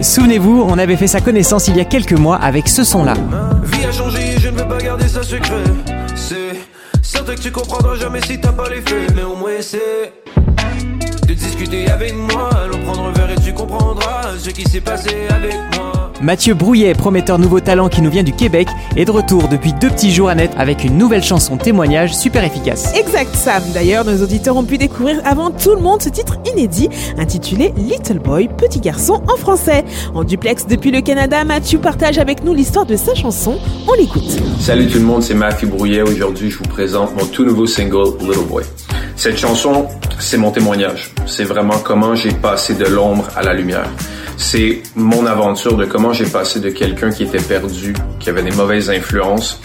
Souvenez-vous, 0.01 0.65
on 0.67 0.79
avait 0.79 0.97
fait 0.97 1.07
sa 1.07 1.21
connaissance 1.21 1.69
il 1.69 1.77
y 1.77 1.81
a 1.81 1.85
quelques 1.85 2.19
mois 2.19 2.37
avec 2.37 2.69
ce 2.69 2.83
son-là. 2.83 3.13
Vie 3.65 3.85
a 3.85 3.93
changé, 3.93 4.21
je 4.39 4.49
ne 4.49 4.57
veux 4.57 4.67
pas 4.67 4.79
garder 4.79 5.07
ça 5.07 5.23
secret. 5.23 5.65
Que 7.25 7.41
tu 7.41 7.51
comprendras 7.51 7.97
jamais 7.97 8.21
si 8.21 8.39
t'as 8.39 8.53
pas 8.53 8.69
les 8.69 8.83
faits. 8.83 9.13
Mais 9.17 9.23
au 9.23 9.35
moins 9.35 9.61
c'est 9.61 10.13
discuter 11.55 11.89
avec 11.89 12.15
moi. 12.15 12.51
Allons 12.65 12.79
prendre 12.79 13.05
un 13.05 13.13
verre 13.13 13.31
et 13.31 13.41
tu 13.41 13.53
comprendras 13.53 14.37
ce 14.39 14.51
qui 14.51 14.63
s'est 14.69 14.81
passé 14.81 15.11
avec 15.31 15.55
moi. 15.77 16.11
Mathieu 16.21 16.55
Brouillet, 16.55 16.95
prometteur 16.95 17.39
nouveau 17.39 17.61
talent 17.61 17.89
qui 17.89 18.01
nous 18.01 18.11
vient 18.11 18.23
du 18.23 18.33
Québec, 18.33 18.69
est 18.97 19.05
de 19.05 19.11
retour 19.11 19.49
depuis 19.49 19.73
deux 19.75 19.91
petits 19.91 20.13
jours 20.13 20.29
à 20.29 20.35
net 20.35 20.51
avec 20.57 20.83
une 20.83 20.97
nouvelle 20.97 21.23
chanson 21.23 21.57
témoignage 21.57 22.15
super 22.15 22.43
efficace. 22.45 22.93
Exact 22.97 23.35
Sam. 23.35 23.63
D'ailleurs, 23.73 24.05
nos 24.05 24.23
auditeurs 24.23 24.57
ont 24.57 24.65
pu 24.65 24.79
découvrir 24.79 25.21
avant 25.25 25.51
tout 25.51 25.75
le 25.75 25.81
monde 25.81 26.03
ce 26.03 26.09
titre 26.09 26.39
inédit 26.51 26.89
intitulé 27.19 27.73
Little 27.77 28.19
Boy, 28.19 28.49
petit 28.49 28.81
garçon 28.81 29.23
en 29.33 29.37
français. 29.37 29.85
En 30.15 30.25
duplex 30.25 30.67
depuis 30.67 30.91
le 30.91 31.03
Canada, 31.03 31.45
Mathieu 31.45 31.79
partage 31.79 32.19
avec 32.19 32.43
nous 32.43 32.55
l'histoire 32.55 32.87
de 32.87 32.97
sa 32.97 33.15
chanson. 33.15 33.59
On 33.87 33.95
l'écoute. 33.95 34.41
Salut 34.59 34.89
tout 34.89 34.99
le 34.99 35.05
monde, 35.05 35.23
c'est 35.23 35.35
Matthew 35.35 35.67
Brouillet. 35.67 36.03
Aujourd'hui, 36.03 36.51
je 36.51 36.59
vous 36.59 36.65
présente 36.65 37.15
mon 37.17 37.27
tout 37.27 37.45
nouveau 37.45 37.67
single, 37.67 38.17
Little 38.21 38.47
Boy. 38.49 38.65
Cette 39.17 39.39
chanson, 39.39 39.89
c'est 40.19 40.37
mon 40.37 40.51
témoignage. 40.51 41.13
C'est 41.27 41.45
vraiment 41.45 41.79
comment 41.79 42.15
j'ai 42.15 42.33
passé 42.33 42.75
de 42.75 42.85
l'ombre 42.85 43.29
à 43.37 43.43
la 43.43 43.55
lumière. 43.55 43.89
C'est 44.37 44.83
mon 44.97 45.25
aventure 45.27 45.77
de 45.77 45.85
comment 45.85 46.13
j'ai 46.13 46.27
passé 46.27 46.61
de 46.61 46.71
quelqu'un 46.71 47.11
qui 47.11 47.23
était 47.23 47.39
perdu, 47.39 47.95
qui 48.19 48.29
avait 48.29 48.43
des 48.43 48.51
mauvaises 48.51 48.91
influences, 48.91 49.61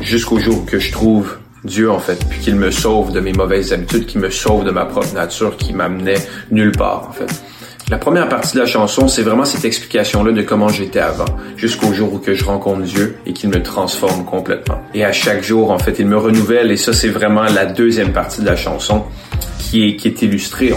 jusqu'au 0.00 0.38
jour 0.38 0.64
que 0.64 0.78
je 0.78 0.92
trouve 0.92 1.36
Dieu 1.64 1.90
en 1.90 1.98
fait, 1.98 2.24
puis 2.28 2.38
qu'il 2.38 2.54
me 2.54 2.70
sauve 2.70 3.12
de 3.12 3.20
mes 3.20 3.32
mauvaises 3.32 3.72
habitudes, 3.72 4.06
qu'il 4.06 4.20
me 4.20 4.30
sauve 4.30 4.64
de 4.64 4.70
ma 4.70 4.84
propre 4.84 5.12
nature, 5.14 5.56
qui 5.56 5.72
m'amenait 5.72 6.24
nulle 6.50 6.72
part 6.72 7.08
en 7.08 7.12
fait. 7.12 7.42
La 7.88 7.98
première 7.98 8.28
partie 8.28 8.54
de 8.54 8.58
la 8.58 8.66
chanson, 8.66 9.06
c'est 9.06 9.22
vraiment 9.22 9.44
cette 9.44 9.64
explication-là 9.64 10.32
de 10.32 10.42
comment 10.42 10.68
j'étais 10.68 10.98
avant, 10.98 11.24
jusqu'au 11.56 11.92
jour 11.92 12.14
où 12.14 12.18
que 12.18 12.34
je 12.34 12.44
rencontre 12.44 12.82
Dieu 12.82 13.16
et 13.26 13.32
qu'il 13.32 13.48
me 13.48 13.62
transforme 13.62 14.24
complètement. 14.24 14.80
Et 14.92 15.04
à 15.04 15.12
chaque 15.12 15.44
jour, 15.44 15.70
en 15.70 15.78
fait, 15.78 16.00
il 16.00 16.06
me 16.06 16.16
renouvelle 16.16 16.72
et 16.72 16.76
ça, 16.76 16.92
c'est 16.92 17.10
vraiment 17.10 17.44
la 17.44 17.64
deuxième 17.64 18.12
partie 18.12 18.40
de 18.40 18.46
la 18.46 18.56
chanson 18.56 19.04
qui 19.60 19.86
est, 19.86 19.94
qui 19.94 20.08
est 20.08 20.20
illustrée. 20.22 20.74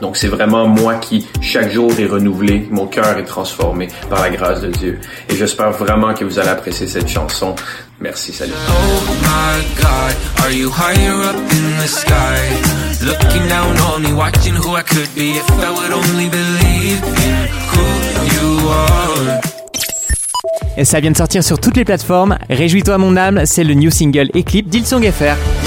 Donc 0.00 0.16
c'est 0.16 0.28
vraiment 0.28 0.68
moi 0.68 0.94
qui, 0.94 1.26
chaque 1.40 1.72
jour, 1.72 1.90
est 1.98 2.06
renouvelé, 2.06 2.68
mon 2.70 2.86
cœur 2.86 3.18
est 3.18 3.24
transformé 3.24 3.88
par 4.08 4.22
la 4.22 4.30
grâce 4.30 4.60
de 4.60 4.68
Dieu. 4.68 5.00
Et 5.28 5.34
j'espère 5.34 5.72
vraiment 5.72 6.14
que 6.14 6.24
vous 6.24 6.38
allez 6.38 6.48
apprécier 6.48 6.86
cette 6.86 7.08
chanson. 7.08 7.56
Merci, 8.02 8.32
salut. 8.32 8.52
Oh 8.68 9.02
my 9.22 9.62
God, 9.80 10.16
are 10.44 10.52
you 10.52 10.68
higher 10.68 11.22
up 11.22 11.36
in 11.36 11.78
the 11.78 11.86
sky? 11.86 12.36
Looking 13.00 13.48
down 13.48 13.78
on 13.78 14.02
me, 14.02 14.12
watching 14.12 14.54
who 14.54 14.74
I 14.74 14.82
could 14.82 15.08
be 15.14 15.36
if 15.36 15.48
I 15.50 15.70
would 15.70 15.92
only 15.92 16.28
believe 16.28 17.00
in 17.00 17.46
who 17.70 17.84
you 18.26 18.68
are. 18.68 19.40
Et 20.76 20.84
ça 20.84 20.98
vient 20.98 21.12
de 21.12 21.16
sortir 21.16 21.44
sur 21.44 21.60
toutes 21.60 21.76
les 21.76 21.84
plateformes. 21.84 22.38
Réjouis-toi 22.50 22.98
mon 22.98 23.16
âme, 23.16 23.42
c'est 23.44 23.62
le 23.62 23.74
new 23.74 23.90
single 23.90 24.30
et 24.34 24.42
clip 24.42 24.68
d'Ilsong 24.68 25.08
FR. 25.08 25.61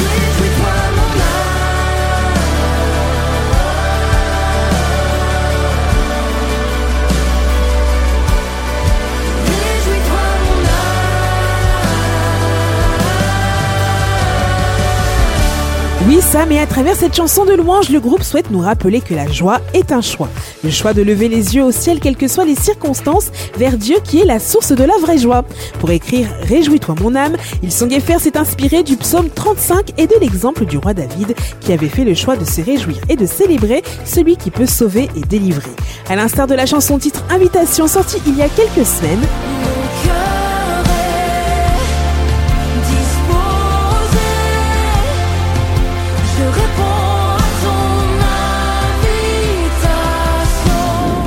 Oui, 16.08 16.20
Sam, 16.22 16.52
et 16.52 16.60
à 16.60 16.68
travers 16.68 16.96
cette 16.96 17.16
chanson 17.16 17.46
de 17.46 17.54
louange, 17.54 17.90
le 17.90 18.00
groupe 18.00 18.22
souhaite 18.22 18.52
nous 18.52 18.60
rappeler 18.60 19.02
que 19.02 19.16
la 19.16 19.28
joie 19.28 19.60
est 19.74 19.92
un 19.92 20.02
choix. 20.02 20.30
Le 20.64 20.70
choix 20.70 20.94
de 20.94 21.02
lever 21.02 21.30
les 21.30 21.56
yeux 21.56 21.64
au 21.64 21.72
ciel, 21.72 22.00
quelles 22.00 22.16
que 22.16 22.28
soient 22.28 22.46
les 22.46 22.54
circonstances, 22.54 23.32
vers 23.58 23.76
Dieu 23.76 23.98
qui 24.04 24.20
est 24.20 24.26
la 24.26 24.38
source 24.38 24.72
de 24.72 24.84
la 24.84 24.96
vraie 25.00 25.18
joie. 25.18 25.46
Pour 25.80 25.90
écrire 25.90 26.28
Réjouis-toi 26.44 26.94
mon 27.02 27.16
âme, 27.16 27.38
Ilsongefer 27.64 28.20
s'est 28.20 28.38
inspiré 28.38 28.84
du 28.84 28.98
psaume 28.98 29.30
35 29.30 29.94
et 29.98 30.06
de 30.06 30.16
l'exemple 30.22 30.66
du 30.66 30.78
roi 30.78 30.94
David 30.94 31.34
qui 31.60 31.74
avait 31.74 31.90
fait 31.90 32.04
le 32.04 32.14
choix 32.14 32.36
de 32.36 32.46
se 32.46 32.62
réjouir 32.62 32.98
et 33.10 33.16
de 33.16 33.26
célébrer 33.26 33.82
celui 34.06 34.38
qui 34.38 34.52
peut 34.52 34.68
sauver 34.68 35.10
et 35.16 35.22
délivrer. 35.22 35.72
À 36.08 36.16
l'instar 36.16 36.46
de 36.46 36.54
la 36.54 36.68
chanson 36.68 37.00
titre 37.00 37.24
Invitation 37.32 37.88
sortie 37.88 38.22
il 38.28 38.38
y 38.38 38.44
a 38.44 38.50
quelques 38.50 38.86
semaines, 38.86 39.26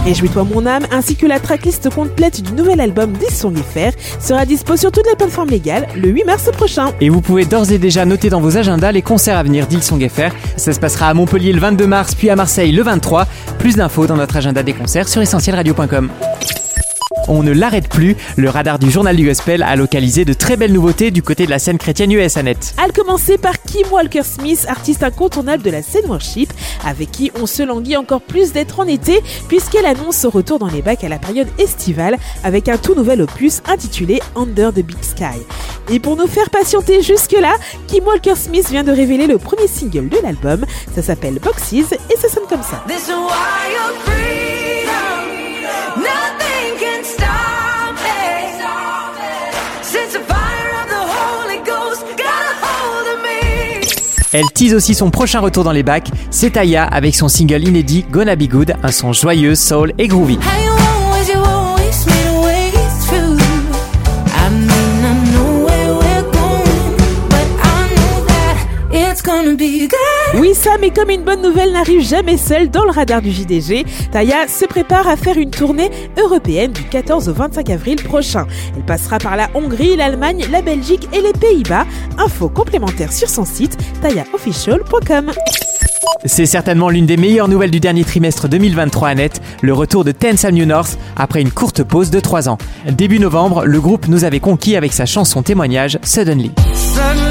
Réjouis-toi 0.08 0.44
mon 0.44 0.64
âme, 0.64 0.86
ainsi 0.90 1.16
que 1.16 1.26
la 1.26 1.38
tracklist 1.38 1.90
complète 1.90 2.40
du 2.40 2.54
nouvel 2.54 2.80
album 2.80 3.12
des 3.12 3.28
sera 3.28 4.46
dispo 4.46 4.74
sur 4.74 4.90
toutes 4.90 5.06
les 5.06 5.14
plateformes 5.14 5.50
légales 5.50 5.86
le 5.94 6.08
8 6.08 6.24
mars 6.24 6.50
prochain. 6.50 6.94
Et 7.02 7.10
vous 7.10 7.20
pouvez 7.20 7.44
d'ores 7.44 7.70
et 7.72 7.76
déjà 7.76 8.06
noter 8.06 8.30
dans 8.30 8.40
vos 8.40 8.56
agendas 8.56 8.90
les 8.90 9.02
concerts 9.02 9.36
à 9.36 9.42
venir 9.42 9.66
d'Ilsong 9.66 10.08
FR. 10.08 10.34
Ça 10.56 10.72
se 10.72 10.80
passera 10.80 11.08
à 11.08 11.14
Montpellier 11.14 11.52
le 11.52 11.60
22 11.60 11.86
mars, 11.86 12.14
puis 12.14 12.30
à 12.30 12.36
Marseille 12.36 12.72
le 12.72 12.82
23. 12.82 13.26
Plus 13.58 13.76
d'infos 13.76 14.06
dans 14.06 14.16
notre 14.16 14.34
agenda 14.34 14.62
des 14.62 14.72
concerts 14.72 15.08
sur 15.08 15.20
essentielradio.com. 15.20 16.08
On 17.30 17.42
ne 17.42 17.52
l'arrête 17.52 17.90
plus, 17.90 18.16
le 18.36 18.48
radar 18.48 18.78
du 18.78 18.90
journal 18.90 19.14
du 19.14 19.26
gospel 19.26 19.62
a 19.62 19.76
localisé 19.76 20.24
de 20.24 20.32
très 20.32 20.56
belles 20.56 20.72
nouveautés 20.72 21.10
du 21.10 21.22
côté 21.22 21.44
de 21.44 21.50
la 21.50 21.58
scène 21.58 21.76
chrétienne 21.76 22.10
US 22.12 22.38
Annette. 22.38 22.74
À 22.82 22.86
le 22.86 22.92
commencer 22.92 23.36
par 23.36 23.60
Kim 23.60 23.86
Walker 23.92 24.22
Smith, 24.22 24.64
artiste 24.66 25.02
incontournable 25.02 25.62
de 25.62 25.70
la 25.70 25.82
scène 25.82 26.06
worship, 26.06 26.50
avec 26.86 27.10
qui 27.10 27.30
on 27.38 27.44
se 27.44 27.62
languit 27.62 27.98
encore 27.98 28.22
plus 28.22 28.52
d'être 28.52 28.80
en 28.80 28.86
été, 28.86 29.20
puisqu'elle 29.46 29.84
annonce 29.84 30.16
son 30.16 30.30
retour 30.30 30.58
dans 30.58 30.68
les 30.68 30.80
bacs 30.80 31.04
à 31.04 31.10
la 31.10 31.18
période 31.18 31.48
estivale, 31.58 32.16
avec 32.44 32.68
un 32.68 32.78
tout 32.78 32.94
nouvel 32.94 33.20
opus 33.20 33.60
intitulé 33.68 34.22
Under 34.34 34.72
the 34.72 34.80
Big 34.80 35.02
Sky. 35.02 35.38
Et 35.90 36.00
pour 36.00 36.16
nous 36.16 36.26
faire 36.26 36.48
patienter 36.48 37.02
jusque-là, 37.02 37.54
Kim 37.88 38.04
Walker 38.04 38.36
Smith 38.36 38.70
vient 38.70 38.84
de 38.84 38.92
révéler 38.92 39.26
le 39.26 39.36
premier 39.36 39.68
single 39.68 40.08
de 40.08 40.16
l'album, 40.22 40.64
ça 40.94 41.02
s'appelle 41.02 41.38
Boxes, 41.40 41.72
et 41.74 42.16
ça 42.16 42.28
sonne 42.30 42.46
comme 42.48 42.62
ça. 42.62 42.82
Elle 54.32 54.46
tease 54.52 54.74
aussi 54.74 54.94
son 54.94 55.10
prochain 55.10 55.40
retour 55.40 55.64
dans 55.64 55.72
les 55.72 55.82
bacs, 55.82 56.08
c'est 56.30 56.50
Taya 56.50 56.84
avec 56.84 57.14
son 57.14 57.28
single 57.28 57.66
inédit 57.66 58.04
Gonna 58.10 58.36
Be 58.36 58.44
Good, 58.44 58.74
un 58.82 58.92
son 58.92 59.12
joyeux, 59.12 59.54
soul 59.54 59.92
et 59.98 60.08
groovy. 60.08 60.38
Oui, 70.34 70.54
ça, 70.54 70.72
mais 70.80 70.90
comme 70.90 71.10
une 71.10 71.22
bonne 71.24 71.40
nouvelle 71.40 71.72
n'arrive 71.72 72.02
jamais 72.02 72.36
seule 72.36 72.70
dans 72.70 72.84
le 72.84 72.90
radar 72.90 73.22
du 73.22 73.32
JDG, 73.32 73.86
Taya 74.12 74.46
se 74.46 74.66
prépare 74.66 75.08
à 75.08 75.16
faire 75.16 75.38
une 75.38 75.50
tournée 75.50 75.90
européenne 76.22 76.72
du 76.72 76.82
14 76.82 77.28
au 77.28 77.32
25 77.32 77.70
avril 77.70 77.96
prochain. 78.02 78.46
Elle 78.76 78.84
passera 78.84 79.18
par 79.18 79.36
la 79.36 79.48
Hongrie, 79.54 79.96
l'Allemagne, 79.96 80.44
la 80.50 80.60
Belgique 80.60 81.08
et 81.12 81.22
les 81.22 81.32
Pays-Bas. 81.32 81.86
Info 82.18 82.48
complémentaire 82.48 83.12
sur 83.12 83.28
son 83.28 83.44
site 83.44 83.78
tayaofficial.com. 84.02 85.32
C'est 86.24 86.46
certainement 86.46 86.90
l'une 86.90 87.06
des 87.06 87.16
meilleures 87.16 87.48
nouvelles 87.48 87.70
du 87.70 87.80
dernier 87.80 88.04
trimestre 88.04 88.48
2023 88.48 89.08
à 89.08 89.14
net, 89.14 89.40
le 89.62 89.72
retour 89.72 90.04
de 90.04 90.12
Ten 90.12 90.36
Sam 90.36 90.54
New 90.54 90.66
North 90.66 90.98
après 91.16 91.40
une 91.40 91.50
courte 91.50 91.82
pause 91.82 92.10
de 92.10 92.20
3 92.20 92.48
ans. 92.48 92.58
Début 92.90 93.18
novembre, 93.18 93.64
le 93.64 93.80
groupe 93.80 94.08
nous 94.08 94.24
avait 94.24 94.40
conquis 94.40 94.76
avec 94.76 94.92
sa 94.92 95.06
chanson 95.06 95.42
témoignage 95.42 95.98
Suddenly. 96.02 96.52
Suddenly 96.74 97.27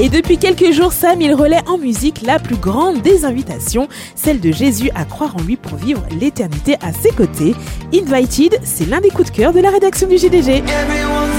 Et 0.00 0.08
depuis 0.08 0.38
quelques 0.38 0.72
jours, 0.72 0.92
Sam, 0.92 1.20
il 1.20 1.34
relaie 1.34 1.60
en 1.66 1.76
musique 1.76 2.22
la 2.22 2.38
plus 2.38 2.56
grande 2.56 3.02
des 3.02 3.24
invitations, 3.24 3.88
celle 4.14 4.38
de 4.38 4.52
Jésus 4.52 4.90
à 4.94 5.04
croire 5.04 5.36
en 5.36 5.42
lui 5.42 5.56
pour 5.56 5.76
vivre 5.76 6.02
l'éternité 6.20 6.76
à 6.80 6.92
ses 6.92 7.10
côtés. 7.10 7.54
Invited, 7.92 8.60
c'est 8.62 8.88
l'un 8.88 9.00
des 9.00 9.10
coups 9.10 9.30
de 9.32 9.36
cœur 9.36 9.52
de 9.52 9.60
la 9.60 9.70
rédaction 9.70 10.06
du. 10.06 10.14
Everyone's 10.14 11.37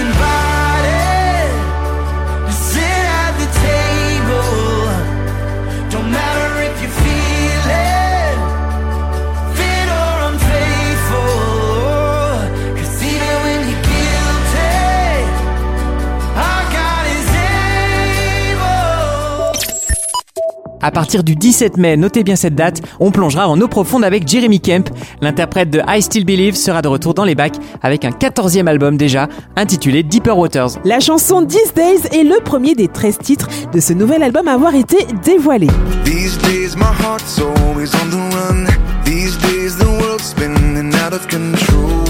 À 20.81 20.91
partir 20.91 21.23
du 21.23 21.35
17 21.35 21.77
mai, 21.77 21.97
notez 21.97 22.23
bien 22.23 22.35
cette 22.35 22.55
date, 22.55 22.81
on 22.99 23.11
plongera 23.11 23.49
en 23.49 23.59
eau 23.59 23.67
profonde 23.67 24.05
avec 24.05 24.27
Jeremy 24.27 24.61
Kemp. 24.61 24.89
L'interprète 25.21 25.69
de 25.69 25.81
I 25.87 26.01
Still 26.01 26.25
Believe 26.25 26.55
sera 26.55 26.81
de 26.81 26.87
retour 26.87 27.13
dans 27.13 27.25
les 27.25 27.35
bacs 27.35 27.55
avec 27.81 28.05
un 28.05 28.11
14e 28.11 28.67
album 28.67 28.95
déjà, 28.95 29.27
intitulé 29.57 30.03
Deeper 30.03 30.37
Waters. 30.37 30.79
La 30.85 30.99
chanson 30.99 31.45
These 31.45 31.73
Days 31.75 32.17
est 32.17 32.23
le 32.23 32.41
premier 32.43 32.75
des 32.75 32.87
13 32.87 33.17
titres 33.17 33.49
de 33.73 33.79
ce 33.79 33.93
nouvel 33.93 34.23
album 34.23 34.47
à 34.47 34.53
avoir 34.53 34.75
été 34.75 35.05
dévoilé. 35.25 35.67
These 36.05 36.37
days 36.37 36.75
my 36.77 36.93
heart's 37.03 37.39
always 37.39 37.91
on 37.95 38.09
the 38.09 38.33
run. 38.33 38.65
These 39.03 39.37
days 39.37 39.75
the 39.77 39.87
world's 40.01 40.29
spinning 40.29 40.93
out 40.95 41.13
of 41.13 41.27
control. 41.27 42.08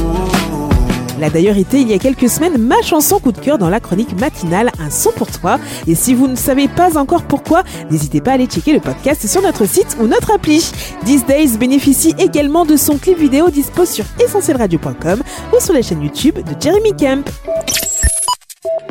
Elle 1.19 1.25
a 1.25 1.29
d'ailleurs 1.29 1.57
été 1.57 1.81
il 1.81 1.89
y 1.89 1.93
a 1.93 1.99
quelques 1.99 2.29
semaines 2.29 2.57
ma 2.57 2.81
chanson 2.81 3.19
coup 3.19 3.33
de 3.33 3.39
cœur 3.39 3.57
dans 3.57 3.67
la 3.67 3.81
chronique 3.81 4.17
matinale 4.17 4.71
Un 4.79 4.89
son 4.89 5.11
pour 5.11 5.29
toi. 5.29 5.59
Et 5.85 5.93
si 5.93 6.13
vous 6.13 6.29
ne 6.29 6.35
savez 6.37 6.69
pas 6.69 6.97
encore 6.97 7.23
pourquoi, 7.23 7.63
n'hésitez 7.91 8.21
pas 8.21 8.31
à 8.31 8.33
aller 8.35 8.45
checker 8.45 8.71
le 8.71 8.79
podcast 8.79 9.27
sur 9.27 9.41
notre 9.41 9.65
site 9.65 9.97
ou 9.99 10.07
notre 10.07 10.31
appli. 10.33 10.71
These 11.03 11.25
Days 11.25 11.57
bénéficie 11.57 12.15
également 12.19 12.65
de 12.65 12.77
son 12.77 12.97
clip 12.97 13.17
vidéo 13.17 13.49
dispo 13.49 13.83
sur 13.83 14.05
essentielradio.com 14.23 15.21
ou 15.53 15.59
sur 15.59 15.73
la 15.73 15.81
chaîne 15.81 16.01
YouTube 16.01 16.35
de 16.35 16.61
Jeremy 16.61 16.95
Kemp. 16.95 17.29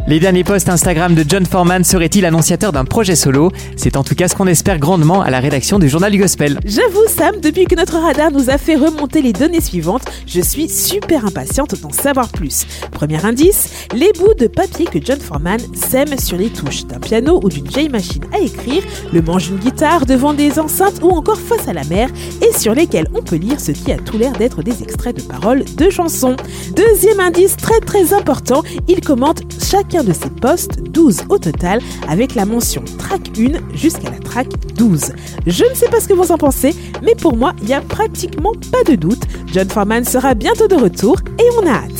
Les 0.08 0.20
derniers 0.20 0.42
posts 0.42 0.70
Instagram 0.70 1.14
de 1.14 1.22
John 1.28 1.44
Foreman 1.44 1.84
seraient-ils 1.84 2.24
annonciateurs 2.24 2.72
d'un 2.72 2.86
projet 2.86 3.14
solo? 3.14 3.52
C'est 3.76 3.94
en 3.94 4.02
tout 4.02 4.14
cas 4.14 4.26
ce 4.26 4.34
qu'on 4.34 4.46
espère 4.46 4.78
grandement 4.78 5.20
à 5.20 5.28
la 5.28 5.38
rédaction 5.38 5.78
du 5.78 5.86
journal 5.86 6.10
du 6.10 6.16
Gospel. 6.16 6.58
J'avoue 6.64 7.06
Sam, 7.08 7.38
depuis 7.42 7.66
que 7.66 7.74
notre 7.74 7.98
radar 7.98 8.30
nous 8.30 8.48
a 8.48 8.56
fait 8.56 8.76
remonter 8.76 9.20
les 9.20 9.34
données 9.34 9.60
suivantes, 9.60 10.04
je 10.26 10.40
suis 10.40 10.70
super 10.70 11.26
impatiente 11.26 11.78
d'en 11.82 11.90
savoir 11.90 12.30
plus. 12.30 12.66
Premier 12.90 13.22
indice, 13.22 13.68
les 13.94 14.10
bouts 14.18 14.32
de 14.32 14.46
papier 14.46 14.86
que 14.86 14.98
John 14.98 15.20
Foreman 15.20 15.60
sème 15.74 16.18
sur 16.18 16.38
les 16.38 16.48
touches 16.48 16.86
d'un 16.86 17.00
piano 17.00 17.38
ou 17.44 17.50
d'une 17.50 17.68
vieille 17.68 17.90
machine 17.90 18.24
à 18.32 18.38
écrire, 18.38 18.84
le 19.12 19.20
manche 19.20 19.48
d'une 19.48 19.58
guitare 19.58 20.06
devant 20.06 20.32
des 20.32 20.58
enceintes 20.58 21.00
ou 21.02 21.10
encore 21.10 21.38
face 21.38 21.68
à 21.68 21.74
la 21.74 21.84
mer 21.84 22.08
et 22.40 22.58
sur 22.58 22.74
lesquels 22.74 23.08
on 23.12 23.20
peut 23.20 23.36
lire 23.36 23.60
ce 23.60 23.72
qui 23.72 23.92
a 23.92 23.98
tout 23.98 24.16
l'air 24.16 24.32
d'être 24.32 24.62
des 24.62 24.82
extraits 24.82 25.18
de 25.18 25.22
paroles 25.22 25.66
de 25.76 25.90
chansons. 25.90 26.36
Deuxième 26.74 27.20
indice 27.20 27.58
très 27.58 27.80
très 27.80 28.14
important, 28.14 28.62
il 28.88 29.02
commente 29.02 29.42
chacun 29.62 29.97
de 30.04 30.12
ses 30.12 30.30
posts, 30.30 30.80
12 30.82 31.22
au 31.28 31.38
total, 31.38 31.80
avec 32.08 32.34
la 32.34 32.44
mention 32.44 32.82
track 32.98 33.30
1 33.38 33.76
jusqu'à 33.76 34.10
la 34.10 34.18
track 34.18 34.48
12. 34.76 35.12
Je 35.46 35.64
ne 35.64 35.74
sais 35.74 35.88
pas 35.88 36.00
ce 36.00 36.08
que 36.08 36.14
vous 36.14 36.32
en 36.32 36.38
pensez, 36.38 36.74
mais 37.02 37.14
pour 37.14 37.36
moi, 37.36 37.52
il 37.60 37.66
n'y 37.66 37.74
a 37.74 37.80
pratiquement 37.80 38.52
pas 38.72 38.84
de 38.84 38.96
doute. 38.96 39.22
John 39.52 39.68
Foreman 39.68 40.04
sera 40.04 40.34
bientôt 40.34 40.68
de 40.68 40.76
retour 40.76 41.18
et 41.38 41.48
on 41.60 41.66
a 41.66 41.70
hâte. 41.70 41.97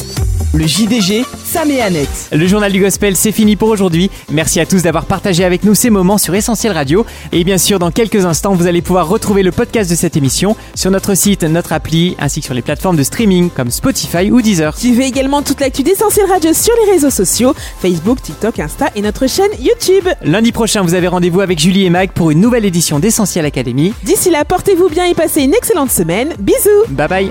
Le 0.54 0.66
JDG, 0.66 1.26
Sam 1.44 1.70
et 1.70 1.82
Annette. 1.82 2.28
Le 2.32 2.46
journal 2.46 2.72
du 2.72 2.80
Gospel, 2.80 3.16
c'est 3.16 3.32
fini 3.32 3.54
pour 3.54 3.68
aujourd'hui. 3.68 4.10
Merci 4.32 4.60
à 4.60 4.66
tous 4.66 4.82
d'avoir 4.82 5.04
partagé 5.04 5.44
avec 5.44 5.62
nous 5.62 5.74
ces 5.74 5.90
moments 5.90 6.16
sur 6.16 6.34
Essentiel 6.34 6.72
Radio. 6.72 7.04
Et 7.32 7.44
bien 7.44 7.58
sûr, 7.58 7.78
dans 7.78 7.90
quelques 7.90 8.24
instants, 8.24 8.54
vous 8.54 8.66
allez 8.66 8.80
pouvoir 8.80 9.08
retrouver 9.08 9.42
le 9.42 9.52
podcast 9.52 9.90
de 9.90 9.94
cette 9.94 10.16
émission 10.16 10.56
sur 10.74 10.90
notre 10.90 11.14
site, 11.14 11.44
notre 11.44 11.74
appli, 11.74 12.16
ainsi 12.18 12.40
que 12.40 12.46
sur 12.46 12.54
les 12.54 12.62
plateformes 12.62 12.96
de 12.96 13.02
streaming 13.02 13.50
comme 13.50 13.70
Spotify 13.70 14.30
ou 14.30 14.40
Deezer. 14.40 14.76
Suivez 14.76 15.04
également 15.04 15.42
toute 15.42 15.60
l'actu 15.60 15.82
d'Essentiel 15.82 16.26
Radio 16.26 16.54
sur 16.54 16.74
les 16.86 16.92
réseaux 16.92 17.10
sociaux, 17.10 17.54
Facebook, 17.82 18.22
TikTok, 18.22 18.58
Insta 18.58 18.86
et 18.96 19.02
notre 19.02 19.26
chaîne 19.28 19.50
YouTube. 19.60 20.08
Lundi 20.22 20.52
prochain, 20.52 20.80
vous 20.80 20.94
avez 20.94 21.08
rendez-vous 21.08 21.42
avec 21.42 21.58
Julie 21.58 21.84
et 21.84 21.90
Mag 21.90 22.10
pour 22.12 22.30
une 22.30 22.40
nouvelle 22.40 22.64
édition 22.64 22.98
d'Essentiel 22.98 23.44
Academy. 23.44 23.92
D'ici 24.02 24.30
là, 24.30 24.46
portez-vous 24.46 24.88
bien 24.88 25.04
et 25.04 25.14
passez 25.14 25.42
une 25.42 25.54
excellente 25.54 25.90
semaine. 25.90 26.30
Bisous 26.38 26.86
Bye 26.88 27.08
bye 27.08 27.30